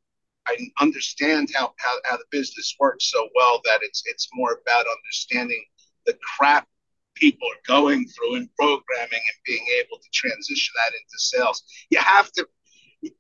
I 0.48 0.58
understand 0.80 1.50
how, 1.54 1.74
how, 1.78 1.96
how 2.06 2.18
the 2.18 2.26
business 2.32 2.76
works 2.80 3.12
so 3.12 3.30
well 3.36 3.62
that 3.66 3.80
it's 3.82 4.04
it's 4.08 4.28
more 4.34 4.60
about 4.62 4.86
understanding 4.98 5.64
the 6.06 6.18
crap 6.38 6.68
people 7.16 7.48
are 7.48 7.62
going 7.68 8.08
through 8.08 8.36
in 8.36 8.50
programming 8.58 9.12
and 9.12 9.38
being 9.46 9.66
able 9.80 9.98
to 9.98 10.10
transition 10.12 10.74
that 10.76 10.94
into 10.94 11.18
sales. 11.18 11.64
You 11.90 12.00
have 12.00 12.32
to 12.34 12.48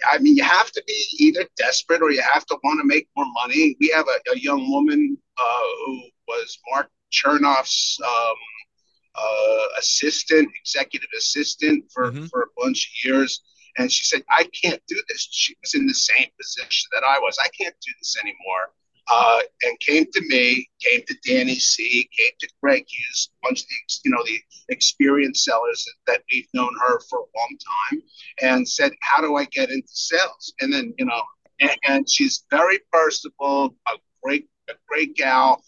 I 0.09 0.17
mean, 0.19 0.35
you 0.35 0.43
have 0.43 0.71
to 0.71 0.83
be 0.87 1.05
either 1.19 1.45
desperate 1.57 2.01
or 2.01 2.11
you 2.11 2.21
have 2.33 2.45
to 2.47 2.57
want 2.63 2.79
to 2.79 2.87
make 2.87 3.07
more 3.15 3.25
money. 3.33 3.75
We 3.79 3.89
have 3.95 4.05
a, 4.07 4.31
a 4.31 4.39
young 4.39 4.69
woman 4.69 5.17
uh, 5.37 5.67
who 5.85 6.01
was 6.27 6.57
Mark 6.71 6.89
Chernoff's 7.11 7.99
um, 8.05 8.35
uh, 9.15 9.65
assistant, 9.79 10.49
executive 10.61 11.09
assistant 11.17 11.85
for, 11.93 12.11
mm-hmm. 12.11 12.25
for 12.25 12.43
a 12.43 12.61
bunch 12.61 12.87
of 12.87 13.09
years. 13.09 13.41
And 13.77 13.91
she 13.91 14.05
said, 14.05 14.23
I 14.29 14.47
can't 14.63 14.81
do 14.87 15.01
this. 15.09 15.27
She 15.31 15.55
was 15.61 15.73
in 15.73 15.87
the 15.87 15.93
same 15.93 16.27
position 16.39 16.89
that 16.93 17.03
I 17.03 17.19
was. 17.19 17.37
I 17.39 17.49
can't 17.57 17.75
do 17.81 17.91
this 17.99 18.15
anymore 18.21 18.71
uh, 19.13 19.41
and 19.63 19.79
came 19.79 20.05
to 20.11 20.21
me, 20.27 20.67
came 20.81 21.01
to 21.07 21.15
Danny 21.25 21.55
C, 21.55 22.09
came 22.17 22.31
to 22.39 22.49
Greg 22.61 22.83
Hughes, 22.87 23.29
a 23.31 23.47
bunch 23.47 23.61
of 23.61 23.67
the 23.67 23.75
you 24.05 24.11
know 24.11 24.23
the 24.25 24.39
experienced 24.69 25.43
sellers 25.43 25.85
that, 26.07 26.21
we've 26.31 26.47
known 26.53 26.73
her 26.81 26.99
for 27.09 27.19
a 27.19 27.37
long 27.37 27.57
time, 27.91 28.01
and 28.41 28.67
said, 28.67 28.91
"How 29.01 29.21
do 29.21 29.35
I 29.35 29.45
get 29.45 29.69
into 29.69 29.87
sales?" 29.87 30.53
And 30.61 30.73
then 30.73 30.93
you 30.97 31.05
know, 31.05 31.21
and, 31.59 31.77
and 31.87 32.09
she's 32.09 32.45
very 32.49 32.79
personable, 32.91 33.75
a 33.87 33.91
great 34.23 34.47
a 34.69 34.73
great 34.87 35.15
gal, 35.15 35.61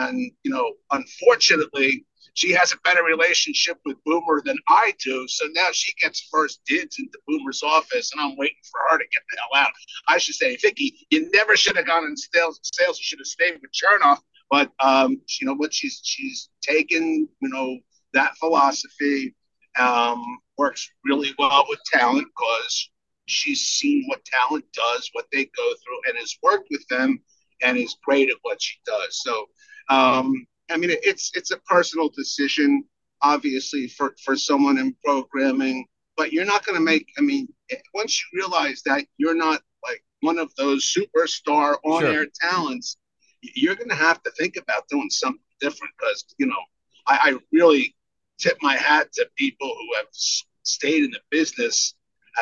and 0.00 0.30
you 0.42 0.50
know, 0.50 0.72
unfortunately, 0.90 2.04
she 2.34 2.52
has 2.52 2.72
a 2.72 2.76
better 2.84 3.02
relationship 3.02 3.78
with 3.84 3.96
Boomer 4.04 4.42
than 4.44 4.56
I 4.68 4.94
do. 5.04 5.26
So 5.28 5.46
now 5.54 5.68
she 5.72 5.92
gets 6.00 6.28
first 6.30 6.60
dibs 6.66 6.98
into 6.98 7.18
Boomer's 7.26 7.62
office, 7.62 8.12
and 8.12 8.20
I'm 8.20 8.36
waiting 8.36 8.56
for 8.70 8.80
her 8.88 8.98
to 8.98 9.04
get 9.04 9.22
the 9.30 9.38
hell 9.38 9.64
out. 9.64 9.72
I 10.08 10.18
should 10.18 10.34
say, 10.34 10.56
Vicky, 10.56 11.06
you 11.10 11.30
never 11.32 11.56
should 11.56 11.76
have 11.76 11.86
gone 11.86 12.04
in 12.04 12.16
sales. 12.16 12.60
Sales, 12.62 12.98
you 12.98 13.04
should 13.04 13.20
have 13.20 13.26
stayed 13.26 13.60
with 13.60 13.70
Chernoff. 13.72 14.18
But 14.50 14.70
um, 14.80 15.20
you 15.40 15.46
know 15.46 15.54
what? 15.54 15.72
She's 15.72 16.00
she's 16.02 16.48
taken 16.62 17.28
you 17.40 17.48
know 17.48 17.78
that 18.12 18.36
philosophy. 18.36 19.34
Um, 19.78 20.40
works 20.58 20.90
really 21.06 21.32
well 21.38 21.64
with 21.68 21.78
talent 21.90 22.26
because 22.36 22.90
she's 23.26 23.60
seen 23.60 24.04
what 24.08 24.24
talent 24.24 24.64
does, 24.74 25.08
what 25.12 25.26
they 25.32 25.44
go 25.44 25.74
through, 25.82 26.00
and 26.06 26.18
has 26.18 26.36
worked 26.42 26.68
with 26.70 26.86
them, 26.88 27.18
and 27.62 27.78
is 27.78 27.96
great 28.04 28.28
at 28.28 28.36
what 28.42 28.60
she 28.60 28.78
does. 28.84 29.22
So 29.22 29.46
um, 29.88 30.46
I 30.70 30.76
mean, 30.76 30.90
it's 30.92 31.32
it's 31.34 31.50
a 31.50 31.58
personal 31.58 32.08
decision, 32.08 32.84
obviously, 33.22 33.88
for 33.88 34.14
for 34.22 34.36
someone 34.36 34.78
in 34.78 34.94
programming. 35.04 35.86
But 36.16 36.32
you're 36.32 36.44
not 36.44 36.64
going 36.64 36.76
to 36.76 36.84
make. 36.84 37.08
I 37.18 37.22
mean, 37.22 37.48
once 37.94 38.20
you 38.20 38.40
realize 38.40 38.82
that 38.84 39.06
you're 39.16 39.34
not 39.34 39.62
like 39.82 40.02
one 40.20 40.38
of 40.38 40.54
those 40.56 40.84
superstar 40.84 41.76
on-air 41.84 42.24
sure. 42.24 42.26
talents, 42.40 42.98
you're 43.40 43.74
going 43.74 43.88
to 43.88 43.94
have 43.94 44.22
to 44.24 44.30
think 44.32 44.56
about 44.56 44.88
doing 44.88 45.08
something 45.10 45.40
different. 45.60 45.92
Because 45.98 46.24
you 46.38 46.46
know, 46.46 46.62
I, 47.06 47.18
I 47.22 47.38
really 47.52 47.94
tip 48.38 48.58
my 48.60 48.76
hat 48.76 49.12
to 49.14 49.26
people 49.36 49.68
who 49.68 49.96
have 49.96 50.06
stayed 50.12 51.04
in 51.04 51.10
the 51.10 51.20
business 51.30 51.94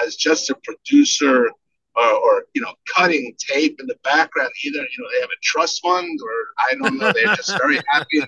as 0.05 0.17
just 0.17 0.51
a 0.51 0.57
producer 0.65 1.51
or, 1.99 2.13
or, 2.13 2.45
you 2.55 2.63
know 2.63 2.73
cutting 2.95 3.35
tape 3.39 3.81
in 3.81 3.87
the 3.87 3.97
background. 4.05 4.51
Either 4.65 4.79
you 4.79 4.99
know 4.99 5.09
they 5.13 5.21
have 5.21 5.31
a 5.31 5.43
trust 5.43 5.83
fund, 5.83 6.19
or 6.23 6.47
I 6.59 6.75
don't 6.75 6.99
know. 6.99 7.13
They're 7.13 7.37
just 7.37 7.59
very 7.59 7.81
happy 7.89 8.23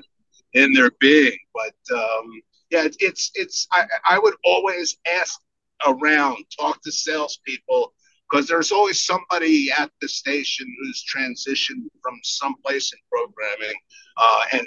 in 0.54 0.72
their 0.72 0.90
being. 1.00 1.38
But 1.54 1.96
um, 1.96 2.30
yeah, 2.70 2.84
it's 2.84 2.96
it's, 3.00 3.30
it's 3.34 3.66
I, 3.72 3.84
I 4.08 4.18
would 4.18 4.34
always 4.44 4.96
ask 5.06 5.40
around, 5.86 6.44
talk 6.58 6.82
to 6.82 6.92
salespeople 6.92 7.92
because 8.30 8.46
there's 8.46 8.70
always 8.70 9.04
somebody 9.04 9.70
at 9.76 9.90
the 10.00 10.08
station 10.08 10.66
who's 10.80 11.04
transitioned 11.04 11.88
from 12.02 12.18
someplace 12.22 12.92
in 12.92 12.98
programming 13.10 13.76
uh, 14.16 14.42
and 14.52 14.66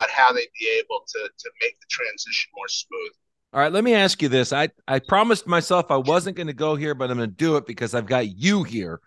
how 0.00 0.32
they'd 0.32 0.48
be 0.60 0.68
able 0.78 1.02
to 1.06 1.28
to 1.38 1.50
make 1.62 1.78
the 1.80 1.86
transition 1.90 2.50
more 2.54 2.68
smooth. 2.68 3.12
All 3.54 3.60
right, 3.60 3.72
let 3.72 3.84
me 3.84 3.94
ask 3.94 4.20
you 4.20 4.28
this. 4.28 4.52
I, 4.52 4.70
I 4.88 4.98
promised 4.98 5.46
myself 5.46 5.86
I 5.88 5.96
wasn't 5.96 6.36
going 6.36 6.48
to 6.48 6.52
go 6.52 6.74
here, 6.74 6.92
but 6.92 7.08
I'm 7.08 7.18
going 7.18 7.30
to 7.30 7.36
do 7.36 7.56
it 7.56 7.66
because 7.66 7.94
I've 7.94 8.04
got 8.04 8.36
you 8.36 8.64
here 8.64 9.00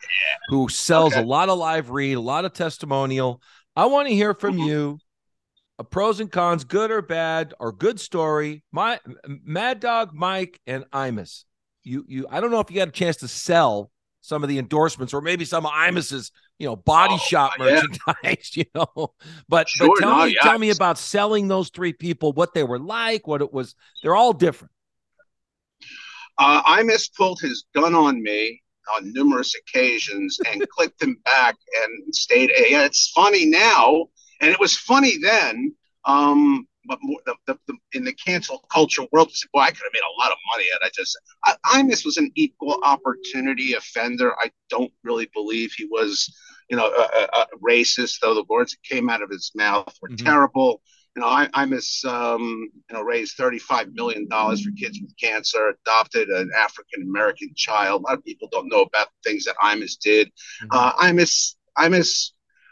who 0.47 0.69
sells 0.69 1.11
okay. 1.11 1.21
a 1.21 1.25
lot 1.25 1.49
of 1.49 1.57
live 1.57 1.89
read, 1.89 2.13
a 2.13 2.21
lot 2.21 2.45
of 2.45 2.53
testimonial. 2.53 3.41
I 3.75 3.87
want 3.87 4.07
to 4.07 4.15
hear 4.15 4.33
from 4.33 4.55
mm-hmm. 4.55 4.67
you 4.69 4.99
a 5.79 5.83
pros 5.83 6.21
and 6.21 6.31
cons, 6.31 6.63
good 6.63 6.91
or 6.91 7.01
bad, 7.01 7.55
or 7.59 7.73
good 7.73 7.99
story. 7.99 8.63
My 8.71 9.01
Mad 9.27 9.81
Dog, 9.81 10.11
Mike, 10.13 10.61
and 10.65 10.85
Imus. 10.93 11.43
You 11.83 12.05
you 12.07 12.25
I 12.29 12.39
don't 12.39 12.49
know 12.49 12.61
if 12.61 12.71
you 12.71 12.77
got 12.77 12.87
a 12.87 12.91
chance 12.91 13.17
to 13.17 13.27
sell 13.27 13.91
some 14.27 14.43
of 14.43 14.49
the 14.49 14.59
endorsements 14.59 15.13
or 15.13 15.21
maybe 15.21 15.45
some 15.45 15.65
of 15.65 15.71
Imus's, 15.71 16.33
you 16.59 16.67
know, 16.67 16.75
body 16.75 17.13
oh, 17.13 17.17
shop 17.17 17.53
merchandise, 17.57 18.51
you 18.55 18.65
know. 18.75 19.13
But, 19.47 19.69
sure, 19.69 19.87
but 19.87 20.01
tell 20.01 20.17
no, 20.17 20.25
me 20.25 20.33
yeah. 20.33 20.41
tell 20.41 20.59
me 20.59 20.69
about 20.69 20.97
selling 20.97 21.47
those 21.47 21.69
three 21.69 21.93
people, 21.93 22.33
what 22.33 22.53
they 22.53 22.63
were 22.63 22.77
like, 22.77 23.25
what 23.25 23.41
it 23.41 23.53
was. 23.53 23.73
They're 24.03 24.17
all 24.17 24.33
different. 24.33 24.73
Uh, 26.37 26.61
Imus 26.63 27.09
pulled 27.15 27.39
his 27.41 27.63
gun 27.73 27.95
on 27.95 28.21
me 28.21 28.61
on 28.93 29.13
numerous 29.13 29.55
occasions 29.55 30.37
and 30.45 30.67
clicked 30.77 31.01
him 31.01 31.17
back 31.23 31.55
and 31.83 32.13
stayed. 32.13 32.51
Yeah, 32.67 32.83
it's 32.83 33.09
funny 33.15 33.45
now, 33.45 34.07
and 34.41 34.51
it 34.51 34.59
was 34.59 34.75
funny 34.75 35.13
then. 35.21 35.73
Um, 36.03 36.67
but 36.87 36.99
more 37.01 37.19
the, 37.25 37.35
the, 37.45 37.59
the, 37.67 37.75
in 37.93 38.03
the 38.05 38.13
cancel 38.13 38.65
culture 38.71 39.03
world, 39.11 39.31
said, 39.31 39.49
"Boy, 39.53 39.61
I 39.61 39.71
could 39.71 39.83
have 39.83 39.93
made 39.93 40.01
a 40.01 40.19
lot 40.21 40.31
of 40.31 40.37
money 40.51 40.65
at." 40.73 40.85
I 40.85 40.89
just, 40.93 41.17
I, 41.45 41.55
Imus 41.79 42.05
was 42.05 42.17
an 42.17 42.31
equal 42.35 42.79
opportunity 42.83 43.73
offender. 43.73 44.33
I 44.39 44.51
don't 44.69 44.91
really 45.03 45.29
believe 45.33 45.73
he 45.73 45.85
was, 45.85 46.33
you 46.69 46.77
know, 46.77 46.87
a, 46.87 47.39
a 47.39 47.47
racist. 47.63 48.19
Though 48.21 48.33
the 48.35 48.45
words 48.49 48.71
that 48.71 48.83
came 48.83 49.09
out 49.09 49.21
of 49.21 49.29
his 49.29 49.51
mouth 49.55 49.93
were 50.01 50.09
mm-hmm. 50.09 50.25
terrible. 50.25 50.81
You 51.15 51.21
know, 51.21 51.29
I, 51.29 51.47
Imus, 51.55 52.05
um, 52.05 52.69
you 52.89 52.95
know, 52.95 53.01
raised 53.01 53.37
thirty-five 53.37 53.93
million 53.93 54.27
dollars 54.27 54.63
for 54.63 54.71
kids 54.79 54.99
with 55.01 55.17
cancer, 55.19 55.69
adopted 55.69 56.29
an 56.29 56.51
African 56.55 57.01
American 57.03 57.51
child. 57.55 58.01
A 58.01 58.05
lot 58.05 58.17
of 58.19 58.23
people 58.23 58.47
don't 58.51 58.69
know 58.69 58.81
about 58.81 59.07
the 59.07 59.29
things 59.29 59.45
that 59.45 59.55
Imus 59.57 59.97
did. 59.97 60.27
Mm-hmm. 60.27 60.67
Uh, 60.71 60.93
Imus, 60.93 61.55
Imus 61.75 62.31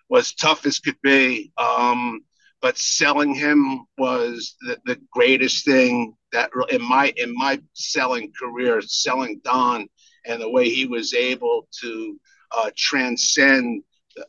was 0.09 0.35
tough 0.35 0.67
as 0.67 0.79
could 0.79 1.01
be. 1.01 1.51
Um, 1.57 2.21
but 2.65 2.79
selling 2.79 3.35
him 3.35 3.85
was 3.99 4.55
the, 4.61 4.75
the 4.85 4.99
greatest 5.11 5.65
thing 5.65 6.15
that 6.31 6.49
in 6.71 6.81
my 6.81 7.13
in 7.15 7.31
my 7.35 7.61
selling 7.73 8.33
career, 8.41 8.81
selling 8.81 9.39
Don 9.43 9.87
and 10.25 10.41
the 10.41 10.49
way 10.49 10.67
he 10.67 10.87
was 10.87 11.13
able 11.13 11.67
to 11.81 12.19
uh, 12.57 12.71
transcend 12.75 13.83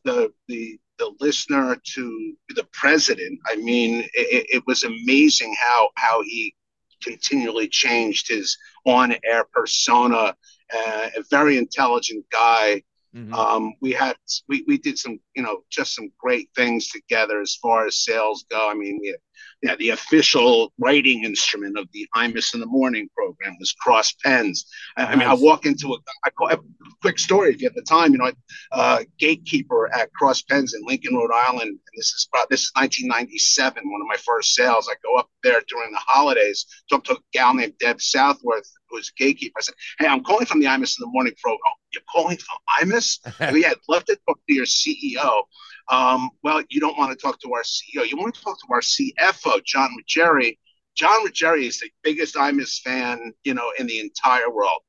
the, 0.05 0.31
the, 0.49 0.78
the 0.99 1.14
listener 1.19 1.81
to 1.95 2.35
the 2.50 2.66
president. 2.75 3.40
I 3.47 3.57
mean, 3.57 4.00
it, 4.12 4.47
it 4.57 4.62
was 4.66 4.85
amazing 4.85 5.57
how 5.59 5.88
how 5.95 6.21
he 6.23 6.55
continually 7.02 7.69
changed 7.69 8.28
his 8.28 8.55
on-air 8.85 9.45
persona. 9.50 10.37
Uh, 10.76 11.09
a 11.16 11.23
very 11.31 11.57
intelligent 11.57 12.26
guy. 12.31 12.83
Mm-hmm. 13.17 13.33
Um, 13.33 13.75
we 13.81 13.93
had 13.93 14.17
we, 14.49 14.65
we 14.67 14.77
did 14.77 14.99
some 14.99 15.19
you 15.35 15.43
know 15.43 15.63
just 15.71 15.95
some 15.95 16.11
great 16.19 16.51
things 16.55 16.89
together 16.89 17.41
as 17.41 17.55
far 17.55 17.87
as 17.87 18.05
sales 18.05 18.45
go. 18.51 18.69
I 18.69 18.75
mean, 18.75 18.99
we 19.01 19.17
yeah, 19.63 19.75
the 19.77 19.91
official 19.91 20.73
writing 20.79 21.25
instrument 21.25 21.79
of 21.79 21.89
the 21.93 22.07
Imus 22.15 22.53
in 22.53 22.61
the 22.61 22.67
Morning 22.67 23.09
program 23.17 23.57
was 23.59 23.73
cross 23.73 24.13
pens. 24.25 24.67
I. 24.97 25.07
I 25.07 25.17
mean, 25.17 25.27
I 25.27 25.35
walk 25.35 25.65
into 25.65 25.95
a, 25.95 25.99
I 26.25 26.31
call, 26.31 26.51
a 26.51 26.59
quick 27.01 27.19
story 27.19 27.51
if 27.51 27.61
you 27.61 27.69
have 27.69 27.75
the 27.75 27.83
time. 27.83 28.13
You 28.13 28.19
know, 28.19 28.33
uh, 28.73 29.05
gatekeeper 29.19 29.93
at 29.95 30.13
Cross 30.13 30.43
Pens 30.43 30.75
in 30.75 30.83
Lincoln, 30.85 31.17
Rhode 31.17 31.33
Island, 31.33 31.71
and 31.71 31.79
this 31.97 32.13
is 32.13 32.29
about 32.33 32.51
this 32.51 32.65
is 32.65 32.73
1997, 32.75 33.91
one 33.91 34.01
of 34.03 34.07
my 34.07 34.17
first 34.17 34.55
sales. 34.55 34.89
I 34.91 34.95
go 35.03 35.17
up 35.17 35.31
there 35.43 35.63
during 35.69 35.91
the 35.91 36.01
holidays, 36.07 36.67
talk 36.91 37.05
to 37.05 37.15
a 37.15 37.19
gal 37.33 37.55
named 37.55 37.75
Deb 37.81 38.01
Southworth, 38.01 38.71
a 38.99 39.03
gatekeeper. 39.17 39.59
I 39.59 39.62
said, 39.62 39.75
"Hey, 39.99 40.07
I'm 40.07 40.23
calling 40.23 40.47
from 40.47 40.61
the 40.61 40.67
Imus 40.67 40.99
in 40.99 41.00
the 41.00 41.07
Morning 41.07 41.35
program. 41.43 41.73
You're 41.93 42.03
calling 42.12 42.37
from 42.38 42.59
Imus? 42.81 43.19
yeah, 43.41 43.71
I'd 43.71 43.76
love 43.88 44.05
to 44.07 44.19
talk 44.26 44.38
to 44.49 44.55
your 44.55 44.67
CEO." 44.67 45.43
Um, 45.88 46.31
well, 46.43 46.62
you 46.69 46.81
don't 46.81 46.99
want 46.99 47.17
to 47.17 47.23
talk 47.23 47.41
to 47.41 47.53
our 47.53 47.62
CEO. 47.62 48.09
You 48.09 48.17
want 48.17 48.35
to 48.35 48.43
talk 48.43 48.59
to 48.59 48.67
our 48.73 48.81
CFO, 48.81 49.65
John 49.65 49.91
Ruggieri. 49.99 50.59
John 50.95 51.26
Ruggieri 51.26 51.67
is 51.67 51.79
the 51.81 51.91
biggest 52.03 52.35
Imus 52.35 52.81
fan, 52.81 53.33
you 53.45 53.55
know, 53.55 53.73
in 53.79 53.87
the 53.87 54.00
entire 54.00 54.50
world. 54.50 54.81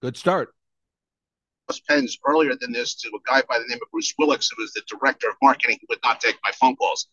Good 0.00 0.16
start. 0.16 0.54
Pens 1.88 2.18
earlier 2.26 2.56
than 2.56 2.72
this 2.72 2.94
to 2.96 3.08
a 3.08 3.30
guy 3.30 3.42
by 3.48 3.58
the 3.58 3.64
name 3.68 3.78
of 3.80 3.90
Bruce 3.92 4.12
Willix, 4.18 4.48
who 4.50 4.62
was 4.62 4.72
the 4.72 4.82
director 4.88 5.28
of 5.28 5.36
marketing, 5.42 5.78
who 5.80 5.86
would 5.90 6.00
not 6.02 6.20
take 6.20 6.36
my 6.42 6.50
phone 6.52 6.74
calls. 6.74 7.06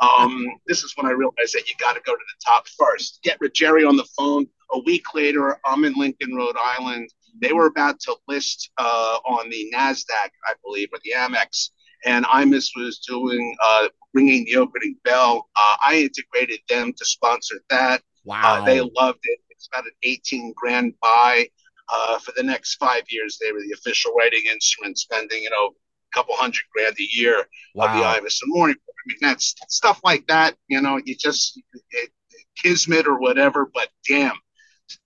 Um, 0.00 0.46
this 0.66 0.84
is 0.84 0.92
when 0.96 1.06
I 1.06 1.10
realized 1.10 1.54
that 1.54 1.68
you 1.68 1.74
got 1.80 1.94
to 1.94 2.00
go 2.04 2.14
to 2.14 2.20
the 2.20 2.44
top 2.44 2.68
first. 2.68 3.20
Get 3.22 3.40
Ruggieri 3.40 3.88
on 3.88 3.96
the 3.96 4.06
phone. 4.16 4.46
A 4.72 4.78
week 4.80 5.14
later, 5.14 5.58
I'm 5.64 5.84
in 5.84 5.94
Lincoln, 5.94 6.34
Rhode 6.34 6.56
Island. 6.58 7.10
They 7.40 7.52
were 7.52 7.66
about 7.66 8.00
to 8.00 8.16
list 8.28 8.70
uh, 8.78 9.18
on 9.26 9.50
the 9.50 9.70
NASDAQ, 9.74 10.30
I 10.46 10.54
believe, 10.62 10.88
or 10.92 10.98
the 11.04 11.12
Amex 11.16 11.70
and 12.04 12.24
Imus 12.26 12.70
was 12.76 12.98
doing 12.98 13.56
uh, 13.62 13.88
ringing 14.12 14.44
the 14.44 14.56
opening 14.56 14.96
bell. 15.04 15.48
Uh, 15.56 15.76
I 15.86 15.96
integrated 15.98 16.60
them 16.68 16.92
to 16.92 17.04
sponsor 17.04 17.56
that. 17.70 18.02
Wow, 18.24 18.62
uh, 18.62 18.64
they 18.64 18.80
loved 18.80 19.20
it. 19.24 19.40
It's 19.50 19.68
about 19.72 19.84
an 19.84 19.92
18 20.02 20.54
grand 20.56 20.94
buy. 21.00 21.48
Uh, 21.92 22.18
for 22.18 22.32
the 22.34 22.42
next 22.42 22.76
five 22.76 23.02
years, 23.10 23.38
they 23.40 23.52
were 23.52 23.60
the 23.60 23.74
official 23.74 24.14
writing 24.14 24.42
instrument, 24.50 24.98
spending 24.98 25.42
you 25.42 25.50
know 25.50 25.66
a 25.66 26.14
couple 26.14 26.34
hundred 26.34 26.62
grand 26.74 26.96
a 26.98 27.16
year 27.16 27.44
wow. 27.74 27.86
of 27.86 27.92
the 27.92 28.02
Imus 28.04 28.40
and 28.42 28.54
Morning. 28.54 28.76
I 28.88 29.02
mean, 29.06 29.18
that's 29.20 29.54
stuff 29.68 30.00
like 30.02 30.26
that. 30.28 30.56
You 30.68 30.80
know, 30.80 30.98
you 31.04 31.14
just 31.14 31.60
it, 31.90 32.10
kismet 32.62 33.06
or 33.06 33.18
whatever. 33.18 33.70
But 33.74 33.90
damn, 34.08 34.32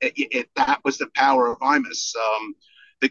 it, 0.00 0.12
it, 0.16 0.48
that 0.56 0.80
was 0.84 0.98
the 0.98 1.08
power 1.14 1.50
of 1.50 1.58
Imus. 1.58 2.14
Um, 2.16 2.54
the 3.00 3.10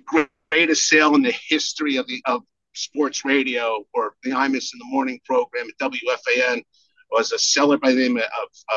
greatest 0.52 0.88
sale 0.88 1.16
in 1.16 1.22
the 1.22 1.36
history 1.48 1.98
of 1.98 2.08
the 2.08 2.22
of 2.26 2.44
sports 2.74 3.26
radio 3.26 3.84
or 3.94 4.14
the 4.24 4.32
Imus 4.32 4.74
in 4.74 4.80
the 4.80 4.86
morning 4.86 5.20
program 5.26 5.68
at 5.68 5.92
WFAN 5.92 6.62
was 7.12 7.32
a 7.32 7.40
seller 7.40 7.78
by 7.78 7.92
the 7.92 7.98
name 7.98 8.18
of, 8.18 8.24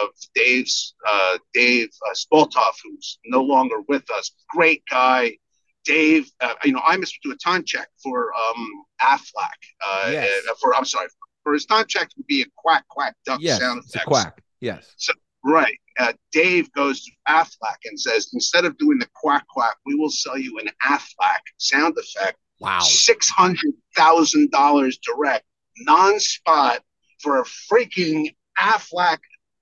of 0.02 0.08
Dave's 0.34 0.94
uh, 1.06 1.38
Dave 1.52 1.88
uh, 2.08 2.14
Spoltoff, 2.14 2.74
who's 2.84 3.18
no 3.26 3.42
longer 3.42 3.76
with 3.88 4.08
us. 4.10 4.30
Great 4.50 4.82
guy. 4.88 5.36
Dave, 5.84 6.30
uh, 6.40 6.54
you 6.64 6.72
know, 6.72 6.80
Imus 6.80 7.12
would 7.12 7.22
do 7.24 7.32
a 7.32 7.36
time 7.36 7.64
check 7.64 7.88
for 8.02 8.30
um, 8.34 8.84
Aflac. 9.00 9.48
Uh, 9.84 10.10
yes. 10.12 10.30
Uh, 10.48 10.54
for 10.60 10.74
I'm 10.74 10.84
sorry, 10.84 11.08
for 11.42 11.54
his 11.54 11.66
time 11.66 11.86
check 11.88 12.08
would 12.16 12.26
be 12.26 12.42
a 12.42 12.46
quack 12.56 12.84
quack 12.88 13.16
duck 13.24 13.40
yes, 13.42 13.58
sound 13.60 13.80
effect. 13.80 14.06
quack. 14.06 14.42
Yes. 14.60 14.92
So 14.96 15.12
right. 15.44 15.76
Uh, 15.98 16.12
Dave 16.32 16.72
goes 16.72 17.04
to 17.04 17.10
Aflac 17.28 17.76
and 17.84 17.98
says, 17.98 18.30
instead 18.32 18.64
of 18.64 18.78
doing 18.78 18.98
the 18.98 19.08
quack 19.14 19.46
quack, 19.48 19.76
we 19.84 19.94
will 19.94 20.10
sell 20.10 20.38
you 20.38 20.58
an 20.58 20.70
Aflac 20.86 21.40
sound 21.58 21.96
effect 21.98 22.38
Wow. 22.60 22.80
$600,000 22.80 24.98
direct, 25.02 25.44
non 25.78 26.20
spot 26.20 26.82
for 27.20 27.40
a 27.40 27.44
freaking 27.44 28.34
Aflac 28.58 29.18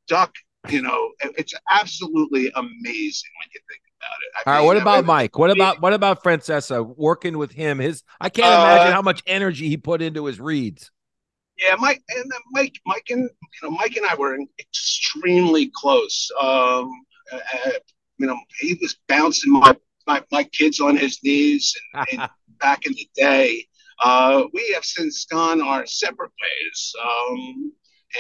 duck. 0.09 0.35
You 0.69 0.83
know, 0.83 1.13
it's 1.21 1.55
absolutely 1.71 2.51
amazing 2.55 3.31
when 3.39 3.49
you 3.55 3.61
think 3.71 3.81
about 4.01 4.19
it. 4.21 4.33
I 4.35 4.43
All 4.45 4.53
mean, 4.53 4.61
right, 4.61 4.67
what 4.67 4.77
about 4.83 5.05
Mike? 5.05 5.39
What 5.39 5.53
about 5.53 5.81
what 5.81 5.93
about 5.93 6.25
Francesa 6.25 6.83
working 6.97 7.39
with 7.39 7.53
him? 7.53 7.79
His 7.79 8.03
I 8.21 8.29
can't 8.29 8.53
uh, 8.53 8.59
imagine 8.59 8.91
how 8.93 9.03
much 9.03 9.23
energy 9.27 9.69
he 9.69 9.77
put 9.77 10.03
into 10.03 10.25
his 10.25 10.41
reads. 10.41 10.91
Yeah, 11.59 11.75
Mike 11.79 12.03
and 12.09 12.31
Mike, 12.53 12.77
Mike 12.87 13.07
and 13.11 13.23
you 13.23 13.69
know, 13.69 13.71
Mike 13.71 13.97
and 13.97 14.07
I 14.07 14.15
were 14.15 14.39
extremely 14.59 15.71
close. 15.75 16.31
Um, 16.41 16.91
uh, 17.33 17.71
you 18.19 18.27
know, 18.27 18.39
he 18.61 18.79
was 18.81 18.97
bouncing 19.09 19.53
my 19.53 19.77
my, 20.07 20.23
my 20.33 20.45
kids 20.45 20.81
on 20.81 20.97
his 20.97 21.23
knees 21.23 21.75
and, 21.95 22.07
and 22.13 22.31
back 22.61 22.87
in 22.87 22.93
the 22.93 23.09
day. 23.15 23.67
Uh, 24.03 24.45
we 24.53 24.71
have 24.75 24.85
since 24.85 25.25
gone 25.27 25.61
our 25.61 25.85
separate 25.87 26.31
ways. 26.41 26.95
Um, 27.03 27.73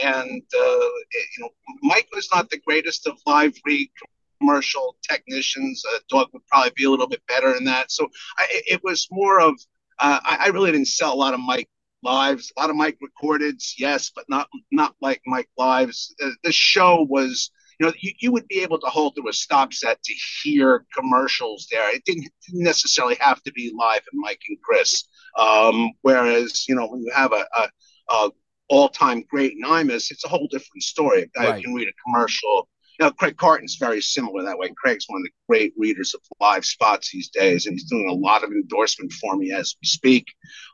and, 0.04 0.42
uh, 0.54 0.88
you 1.14 1.38
know, 1.40 1.48
Mike 1.82 2.08
was 2.14 2.28
not 2.32 2.50
the 2.50 2.58
greatest 2.58 3.06
of 3.06 3.16
live 3.26 3.54
read 3.64 3.88
commercial 4.40 4.96
technicians. 5.08 5.82
Uh, 5.94 5.98
Doug 6.08 6.28
would 6.32 6.46
probably 6.46 6.72
be 6.76 6.84
a 6.84 6.90
little 6.90 7.08
bit 7.08 7.22
better 7.26 7.54
in 7.56 7.64
that. 7.64 7.90
So 7.90 8.08
I, 8.36 8.46
it 8.50 8.80
was 8.84 9.08
more 9.10 9.40
of, 9.40 9.54
uh, 9.98 10.20
I, 10.22 10.36
I, 10.42 10.48
really 10.48 10.70
didn't 10.70 10.88
sell 10.88 11.12
a 11.12 11.16
lot 11.16 11.34
of 11.34 11.40
Mike 11.40 11.68
lives, 12.02 12.52
a 12.56 12.60
lot 12.60 12.70
of 12.70 12.76
Mike 12.76 12.98
recordeds, 13.02 13.72
yes, 13.78 14.10
but 14.14 14.24
not 14.28 14.48
not 14.70 14.94
like 15.00 15.20
Mike 15.26 15.50
lives. 15.56 16.14
Uh, 16.22 16.30
the 16.44 16.52
show 16.52 17.06
was 17.08 17.50
you 17.78 17.86
know, 17.86 17.92
you, 18.00 18.12
you 18.18 18.32
would 18.32 18.48
be 18.48 18.60
able 18.60 18.78
to 18.80 18.86
hold 18.86 19.14
to 19.16 19.28
a 19.28 19.32
stop 19.32 19.72
set 19.72 20.02
to 20.02 20.14
hear 20.42 20.84
commercials 20.96 21.68
there. 21.70 21.94
It 21.94 22.04
didn't 22.04 22.28
necessarily 22.52 23.16
have 23.20 23.42
to 23.44 23.52
be 23.52 23.72
live 23.76 24.02
and 24.12 24.20
Mike 24.20 24.40
and 24.48 24.58
Chris. 24.62 25.04
Um, 25.38 25.92
whereas, 26.02 26.68
you 26.68 26.74
know, 26.74 26.88
when 26.88 27.02
you 27.02 27.12
have 27.14 27.32
a, 27.32 27.46
a, 27.56 27.68
a 28.10 28.30
all-time 28.68 29.24
great 29.30 29.52
in 29.52 29.62
Imus, 29.62 30.10
it's 30.10 30.24
a 30.24 30.28
whole 30.28 30.48
different 30.50 30.82
story. 30.82 31.30
Guy 31.34 31.50
right. 31.50 31.64
can 31.64 31.72
read 31.72 31.88
a 31.88 31.92
commercial. 32.04 32.68
You 32.98 33.06
know, 33.06 33.12
Craig 33.12 33.36
Carton's 33.36 33.76
very 33.76 34.00
similar 34.00 34.42
that 34.42 34.58
way. 34.58 34.72
Craig's 34.76 35.04
one 35.06 35.20
of 35.20 35.24
the 35.24 35.30
great 35.48 35.72
readers 35.76 36.14
of 36.14 36.20
live 36.40 36.64
spots 36.64 37.12
these 37.12 37.28
days, 37.28 37.66
and 37.66 37.74
he's 37.74 37.88
doing 37.88 38.08
a 38.08 38.12
lot 38.12 38.42
of 38.42 38.50
endorsement 38.50 39.12
for 39.12 39.36
me 39.36 39.52
as 39.52 39.76
we 39.80 39.86
speak. 39.86 40.26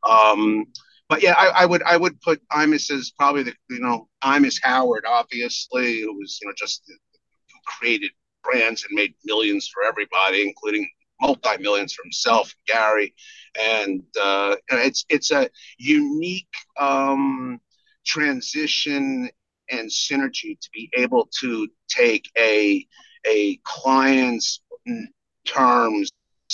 Um, 0.09 0.65
but 1.09 1.23
yeah, 1.23 1.35
I, 1.37 1.63
I, 1.63 1.67
would 1.67 1.83
I 1.83 1.97
would 1.97 2.21
put 2.21 2.41
Imus 2.49 2.91
as 2.91 3.11
probably 3.11 3.43
the 3.45 3.55
you 3.71 3.81
know 3.81 4.09
Imus 4.23 4.59
Howard, 4.63 5.05
obviously, 5.07 6.01
who 6.01 6.17
was 6.17 6.39
you 6.41 6.49
know 6.49 6.55
just 6.57 6.83
who 6.89 7.59
created 7.67 8.11
brands 8.43 8.85
and 8.85 8.95
made 8.95 9.15
millions 9.25 9.69
for 9.73 9.83
everybody, 9.85 10.43
including 10.47 10.89
multi 11.21 11.59
millions 11.61 11.95
for 11.95 12.05
himself, 12.05 12.55
Gary, 12.67 13.15
and 13.61 14.03
uh, 14.21 14.57
it's 14.71 15.05
it's 15.09 15.31
a 15.31 15.49
unique 15.79 16.47
um, 16.79 17.61
transition 18.05 19.29
and 19.71 19.91
synergy 19.91 20.59
to 20.61 20.69
be 20.73 20.91
able 20.97 21.29
to 21.41 21.69
take 21.89 22.31
a 22.39 22.87
a 23.27 23.57
client's 23.65 24.61
terms 25.47 26.11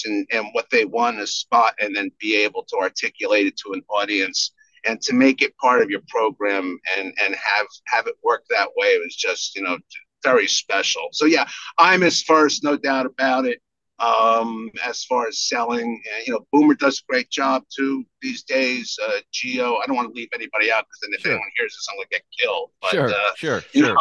and, 0.07 0.27
and 0.33 0.47
what 0.53 0.67
they 0.71 0.85
want 0.85 1.19
to 1.19 1.27
spot 1.27 1.75
and 1.81 1.95
then 1.95 2.11
be 2.21 2.37
able 2.37 2.65
to 2.65 2.77
articulate 2.77 3.47
it 3.47 3.57
to 3.59 3.73
an 3.73 3.83
audience. 3.89 4.53
And 4.87 4.99
to 5.03 5.13
make 5.13 5.43
it 5.43 5.55
part 5.59 5.83
of 5.83 5.91
your 5.91 6.01
program 6.09 6.79
and 6.97 7.13
and 7.23 7.35
have 7.35 7.67
have 7.89 8.07
it 8.07 8.15
work 8.25 8.45
that 8.49 8.69
way 8.79 8.87
it 8.87 9.03
was 9.05 9.15
just 9.15 9.55
you 9.55 9.61
know 9.61 9.77
very 10.25 10.47
special. 10.47 11.09
So 11.13 11.27
yeah 11.27 11.47
Imus 11.79 12.25
first 12.25 12.65
no 12.65 12.79
doubt 12.79 13.05
about 13.05 13.45
it 13.45 13.61
um, 14.01 14.71
as 14.85 15.05
far 15.05 15.29
as 15.29 15.39
selling. 15.39 16.03
And 16.15 16.27
you 16.27 16.33
know 16.33 16.47
boomer 16.53 16.75
does 16.75 16.99
a 17.01 17.13
great 17.13 17.31
job 17.31 17.63
too 17.75 18.05
these 18.23 18.43
days 18.43 18.99
uh, 19.07 19.19
geo. 19.33 19.77
I 19.77 19.87
don't 19.87 19.97
want 19.97 20.09
to 20.09 20.15
leave 20.15 20.31
anybody 20.35 20.73
out 20.73 20.85
because 20.85 21.01
then 21.03 21.11
if 21.13 21.21
sure. 21.21 21.33
anyone 21.33 21.49
hears 21.57 21.75
this 21.75 21.87
i'm 21.91 21.99
gonna 21.99 22.09
get 22.11 22.23
killed. 22.39 22.71
But 22.81 22.91
sure 22.91 23.11
uh, 23.11 23.35
sure 23.37 23.61
sure. 23.73 23.95
know, 23.95 23.97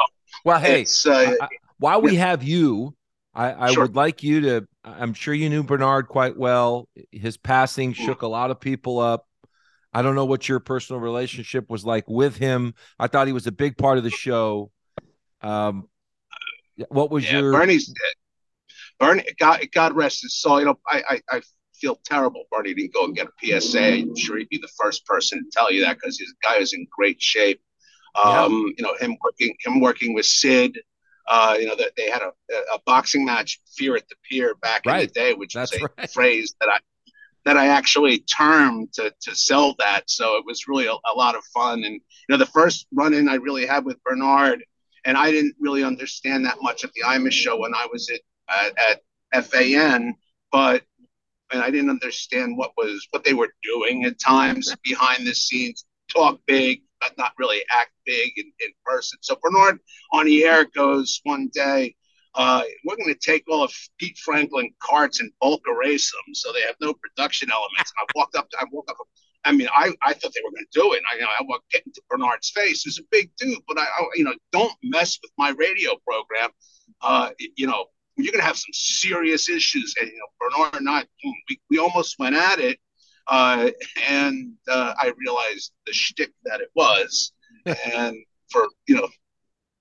well 0.45 0.59
hey 0.59 0.85
uh, 1.05 1.35
I, 1.41 1.47
while 1.77 2.01
we 2.01 2.15
have 2.15 2.43
you 2.43 2.95
I, 3.39 3.67
I 3.67 3.71
sure. 3.71 3.83
would 3.83 3.95
like 3.95 4.21
you 4.21 4.41
to. 4.41 4.67
I'm 4.83 5.13
sure 5.13 5.33
you 5.33 5.49
knew 5.49 5.63
Bernard 5.63 6.09
quite 6.09 6.35
well. 6.37 6.89
His 7.09 7.37
passing 7.37 7.93
mm. 7.93 7.95
shook 7.95 8.21
a 8.21 8.27
lot 8.27 8.51
of 8.51 8.59
people 8.59 8.99
up. 8.99 9.25
I 9.93 10.01
don't 10.01 10.15
know 10.15 10.25
what 10.25 10.49
your 10.49 10.59
personal 10.59 10.99
relationship 10.99 11.69
was 11.69 11.85
like 11.85 12.09
with 12.09 12.35
him. 12.35 12.73
I 12.99 13.07
thought 13.07 13.27
he 13.27 13.33
was 13.33 13.47
a 13.47 13.53
big 13.53 13.77
part 13.77 13.97
of 13.97 14.03
the 14.03 14.09
show. 14.09 14.71
Um, 15.41 15.87
what 16.89 17.11
was 17.11 17.23
yeah, 17.25 17.39
your 17.39 17.53
Bernie's 17.53 17.93
Bernie? 18.99 19.23
God, 19.39 19.65
God 19.73 19.95
rest 19.95 20.21
his 20.21 20.37
soul. 20.37 20.59
You 20.59 20.65
know, 20.65 20.79
I, 20.85 21.03
I, 21.09 21.21
I 21.37 21.41
feel 21.79 21.97
terrible 22.03 22.43
Bernie 22.51 22.73
didn't 22.73 22.93
go 22.93 23.05
and 23.05 23.15
get 23.15 23.27
a 23.27 23.61
PSA. 23.61 23.81
I'm 23.81 24.17
sure 24.17 24.37
he'd 24.37 24.49
be 24.49 24.57
the 24.57 24.69
first 24.77 25.05
person 25.05 25.39
to 25.39 25.49
tell 25.57 25.71
you 25.71 25.85
that 25.85 25.95
because 25.95 26.19
his 26.19 26.33
guy 26.43 26.57
is 26.57 26.73
in 26.73 26.85
great 26.91 27.21
shape. 27.21 27.61
Um, 28.21 28.35
yeah. 28.35 28.73
You 28.77 28.83
know, 28.83 28.95
him 28.99 29.15
working 29.23 29.55
him 29.63 29.79
working 29.79 30.13
with 30.13 30.25
Sid. 30.25 30.77
Uh, 31.29 31.55
you 31.59 31.67
know 31.67 31.75
that 31.75 31.91
they 31.95 32.09
had 32.09 32.23
a, 32.23 32.31
a 32.73 32.79
boxing 32.87 33.23
match, 33.23 33.61
Fear 33.77 33.97
at 33.97 34.09
the 34.09 34.15
Pier, 34.27 34.55
back 34.55 34.81
right. 34.85 35.01
in 35.01 35.07
the 35.07 35.13
day, 35.13 35.33
which 35.35 35.53
That's 35.53 35.71
was 35.71 35.83
a 35.83 35.89
right. 35.97 36.09
phrase 36.09 36.55
that 36.59 36.69
I 36.69 36.79
that 37.45 37.55
I 37.55 37.67
actually 37.67 38.19
termed 38.19 38.93
to 38.93 39.13
to 39.21 39.35
sell 39.35 39.75
that. 39.79 40.09
So 40.09 40.37
it 40.37 40.45
was 40.45 40.67
really 40.67 40.87
a, 40.87 40.93
a 40.93 41.13
lot 41.15 41.35
of 41.35 41.43
fun. 41.53 41.83
And 41.83 41.93
you 41.93 42.01
know, 42.29 42.37
the 42.37 42.47
first 42.47 42.87
run 42.91 43.13
in 43.13 43.29
I 43.29 43.35
really 43.35 43.65
had 43.65 43.85
with 43.85 44.03
Bernard, 44.03 44.63
and 45.05 45.17
I 45.17 45.31
didn't 45.31 45.55
really 45.59 45.83
understand 45.83 46.45
that 46.45 46.57
much 46.61 46.83
of 46.83 46.91
the 46.95 47.01
Imus 47.01 47.31
show 47.31 47.59
when 47.59 47.73
I 47.75 47.87
was 47.91 48.09
at 48.09 48.21
at, 48.49 49.01
at 49.31 49.45
FAN, 49.45 50.15
but 50.51 50.83
and 51.51 51.61
I 51.61 51.71
didn't 51.71 51.89
understand 51.89 52.57
what 52.57 52.71
was 52.77 53.07
what 53.11 53.23
they 53.23 53.33
were 53.33 53.53
doing 53.63 54.05
at 54.05 54.19
times 54.19 54.75
behind 54.83 55.25
the 55.25 55.33
scenes. 55.33 55.85
Talk 56.11 56.39
big, 56.47 56.81
not 57.17 57.33
really 57.37 57.63
act 57.69 57.91
big 58.05 58.31
in, 58.37 58.51
in 58.59 58.71
person. 58.85 59.17
So 59.21 59.37
Bernard 59.41 59.79
on 60.11 60.25
the 60.25 60.43
air 60.43 60.65
goes 60.65 61.19
one 61.23 61.49
day, 61.53 61.95
uh, 62.35 62.63
we're 62.85 62.95
going 62.95 63.13
to 63.13 63.19
take 63.19 63.43
all 63.49 63.63
of 63.63 63.73
Pete 63.97 64.17
Franklin 64.17 64.71
carts 64.81 65.19
and 65.19 65.31
bulk 65.41 65.61
erase 65.67 66.11
them 66.11 66.33
so 66.33 66.51
they 66.51 66.61
have 66.61 66.75
no 66.79 66.93
production 66.93 67.49
elements. 67.51 67.91
And 67.97 68.07
I 68.07 68.11
walked 68.15 68.35
up, 68.35 68.47
I 68.59 68.65
walked 68.71 68.89
up, 68.89 68.97
I 69.45 69.51
mean, 69.51 69.67
I, 69.73 69.91
I 70.01 70.13
thought 70.13 70.31
they 70.33 70.41
were 70.43 70.51
going 70.51 70.65
to 70.71 70.79
do 70.79 70.93
it. 70.93 71.01
I, 71.11 71.15
you 71.15 71.21
know, 71.21 71.27
I 71.27 71.43
walked 71.43 71.73
into 71.73 72.01
Bernard's 72.09 72.49
face. 72.49 72.83
He's 72.83 72.99
a 72.99 73.03
big 73.09 73.31
dude, 73.37 73.59
but 73.67 73.79
I, 73.79 73.83
I, 73.83 74.07
you 74.15 74.23
know, 74.23 74.33
don't 74.51 74.73
mess 74.83 75.17
with 75.21 75.31
my 75.37 75.49
radio 75.51 75.95
program. 76.05 76.49
Uh, 77.01 77.29
you 77.55 77.65
know, 77.65 77.85
you're 78.17 78.31
going 78.31 78.41
to 78.41 78.47
have 78.47 78.57
some 78.57 78.73
serious 78.73 79.49
issues. 79.49 79.95
And, 79.99 80.09
you 80.09 80.17
know, 80.17 80.27
Bernard 80.39 80.75
and 80.75 80.89
I, 80.89 81.05
we, 81.23 81.59
we 81.69 81.77
almost 81.79 82.19
went 82.19 82.35
at 82.35 82.59
it. 82.59 82.79
Uh, 83.29 83.71
and 84.07 84.53
uh, 84.67 84.93
I 84.97 85.13
realized 85.17 85.71
the 85.85 85.93
shtick 85.93 86.31
that 86.45 86.61
it 86.61 86.69
was. 86.75 87.31
and 87.65 88.15
for, 88.51 88.67
you 88.87 88.95
know, 88.95 89.07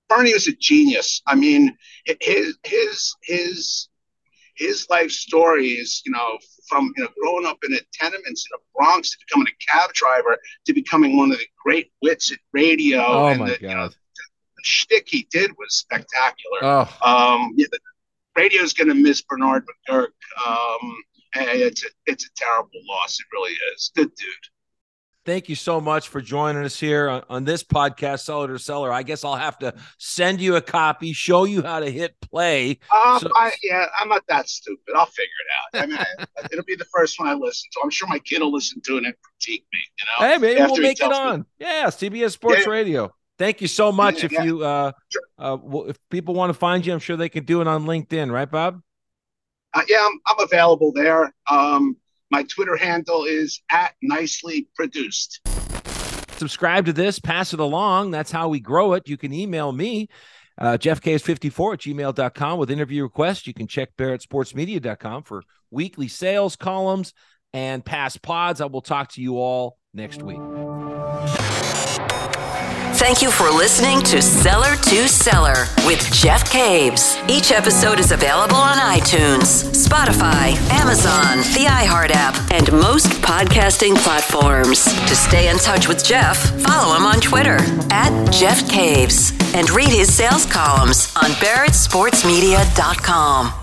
Bernie 0.07 0.33
was 0.33 0.47
a 0.47 0.53
genius. 0.53 1.21
I 1.27 1.35
mean, 1.35 1.75
his, 2.19 2.57
his, 2.63 3.15
his, 3.23 3.89
his 4.55 4.87
life 4.89 5.11
story 5.11 5.69
is, 5.69 6.01
you 6.05 6.11
know, 6.11 6.37
from 6.67 6.93
you 6.97 7.03
know 7.03 7.09
growing 7.21 7.45
up 7.45 7.57
in 7.63 7.73
a 7.73 7.79
tenements 7.93 8.45
in 8.45 8.49
the 8.51 8.59
Bronx 8.75 9.09
to 9.09 9.17
becoming 9.25 9.47
a 9.47 9.71
cab 9.71 9.93
driver 9.93 10.37
to 10.65 10.73
becoming 10.73 11.17
one 11.17 11.31
of 11.31 11.37
the 11.37 11.45
great 11.63 11.91
wits 12.01 12.31
at 12.31 12.39
radio. 12.51 12.99
Oh 12.99 13.27
and 13.27 13.39
my 13.39 13.49
the, 13.49 13.51
god! 13.53 13.61
You 13.61 13.75
know, 13.75 13.87
the, 13.87 14.63
shtick 14.63 15.07
he 15.07 15.25
did 15.31 15.51
was 15.51 15.75
spectacular. 15.75 16.59
Oh. 16.61 16.97
Um, 17.01 17.53
yeah, 17.55 17.67
the, 17.71 17.79
radio's 18.35 18.73
going 18.73 18.89
to 18.89 18.95
miss 18.95 19.21
Bernard 19.21 19.65
McGuirk. 19.65 20.07
Um, 20.45 21.01
it's 21.35 21.83
a, 21.83 21.87
it's 22.05 22.25
a 22.25 22.29
terrible 22.35 22.79
loss. 22.87 23.19
It 23.19 23.25
really 23.33 23.53
is. 23.73 23.91
Good 23.95 24.13
dude. 24.15 24.29
Thank 25.25 25.47
you 25.47 25.55
so 25.55 25.79
much 25.79 26.07
for 26.07 26.21
joining 26.21 26.63
us 26.63 26.79
here 26.79 27.07
on, 27.07 27.23
on, 27.29 27.43
this 27.43 27.63
podcast, 27.63 28.21
Seller 28.21 28.47
to 28.47 28.57
Seller. 28.57 28.91
I 28.91 29.03
guess 29.03 29.23
I'll 29.23 29.35
have 29.35 29.59
to 29.59 29.75
send 29.99 30.41
you 30.41 30.55
a 30.55 30.61
copy, 30.61 31.13
show 31.13 31.43
you 31.43 31.61
how 31.61 31.81
to 31.81 31.91
hit 31.91 32.15
play. 32.21 32.79
Uh, 32.91 33.19
so- 33.19 33.29
I, 33.35 33.51
yeah, 33.61 33.85
I'm 33.99 34.09
not 34.09 34.23
that 34.27 34.49
stupid. 34.49 34.95
I'll 34.95 35.05
figure 35.05 35.29
it 35.45 35.77
out. 35.77 35.83
I 35.83 35.85
mean, 35.85 36.27
it'll 36.51 36.65
be 36.65 36.75
the 36.75 36.85
first 36.85 37.19
one 37.19 37.27
I 37.27 37.33
listen 37.33 37.69
to. 37.73 37.79
I'm 37.83 37.91
sure 37.91 38.07
my 38.07 38.17
kid 38.19 38.39
will 38.41 38.51
listen 38.51 38.81
to 38.81 38.97
it 38.97 39.03
and 39.03 39.13
critique 39.21 39.65
me. 39.71 39.79
You 39.99 40.05
know, 40.05 40.31
hey, 40.31 40.37
maybe 40.39 40.61
we'll 40.61 40.81
make 40.81 40.99
it 40.99 41.11
on. 41.11 41.41
Me. 41.41 41.45
Yeah, 41.59 41.85
CBS 41.87 42.31
Sports 42.31 42.63
yeah. 42.65 42.71
Radio. 42.71 43.13
Thank 43.37 43.61
you 43.61 43.67
so 43.67 43.91
much. 43.91 44.19
Yeah, 44.19 44.25
if 44.25 44.31
yeah. 44.31 44.43
you 44.43 44.63
uh, 44.63 44.91
uh, 45.37 45.57
if 45.87 45.97
people 46.09 46.33
want 46.33 46.49
to 46.49 46.57
find 46.57 46.85
you, 46.85 46.91
I'm 46.91 46.99
sure 46.99 47.17
they 47.17 47.29
can 47.29 47.45
do 47.45 47.61
it 47.61 47.67
on 47.67 47.85
LinkedIn, 47.85 48.31
right, 48.31 48.49
Bob? 48.49 48.81
Uh, 49.73 49.81
yeah, 49.87 50.05
I'm, 50.05 50.19
I'm 50.27 50.43
available 50.43 50.91
there. 50.91 51.33
Um, 51.49 51.97
my 52.31 52.43
Twitter 52.43 52.75
handle 52.75 53.25
is 53.25 53.61
at 53.71 53.93
nicely 54.01 54.67
produced. 54.75 55.41
Subscribe 56.37 56.85
to 56.85 56.93
this, 56.93 57.19
pass 57.19 57.53
it 57.53 57.59
along. 57.59 58.11
That's 58.11 58.31
how 58.31 58.47
we 58.47 58.59
grow 58.59 58.93
it. 58.93 59.09
You 59.09 59.17
can 59.17 59.33
email 59.33 59.71
me, 59.71 60.07
uh, 60.57 60.77
jeffks54 60.77 61.73
at 61.73 61.79
gmail.com 61.79 62.59
with 62.59 62.71
interview 62.71 63.03
requests. 63.03 63.45
You 63.45 63.53
can 63.53 63.67
check 63.67 63.89
barrettsportsmedia.com 63.97 65.23
for 65.23 65.43
weekly 65.69 66.07
sales 66.07 66.55
columns 66.55 67.13
and 67.51 67.83
past 67.83 68.21
pods. 68.21 68.61
I 68.61 68.65
will 68.65 68.81
talk 68.81 69.11
to 69.13 69.21
you 69.21 69.37
all 69.37 69.77
next 69.93 70.21
week. 70.21 70.39
Thank 72.99 73.21
you 73.21 73.31
for 73.31 73.49
listening 73.49 74.01
to 74.01 74.21
Seller 74.21 74.75
to 74.75 75.07
Seller 75.07 75.67
with 75.85 76.11
Jeff 76.11 76.51
Caves. 76.51 77.15
Each 77.29 77.53
episode 77.53 77.97
is 77.97 78.11
available 78.11 78.57
on 78.57 78.77
iTunes, 78.77 79.63
Spotify, 79.71 80.57
Amazon, 80.69 81.37
the 81.55 81.67
iHeart 81.69 82.11
app, 82.11 82.35
and 82.51 82.69
most 82.73 83.07
podcasting 83.21 83.95
platforms. 83.95 84.83
To 84.83 85.15
stay 85.15 85.47
in 85.49 85.57
touch 85.59 85.87
with 85.87 86.03
Jeff, 86.03 86.49
follow 86.61 86.93
him 86.97 87.05
on 87.05 87.21
Twitter 87.21 87.59
at 87.89 88.11
Jeff 88.33 88.69
Caves 88.69 89.31
and 89.55 89.71
read 89.71 89.87
his 89.87 90.13
sales 90.13 90.45
columns 90.45 91.09
on 91.15 91.31
BarrettSportsMedia.com. 91.39 93.58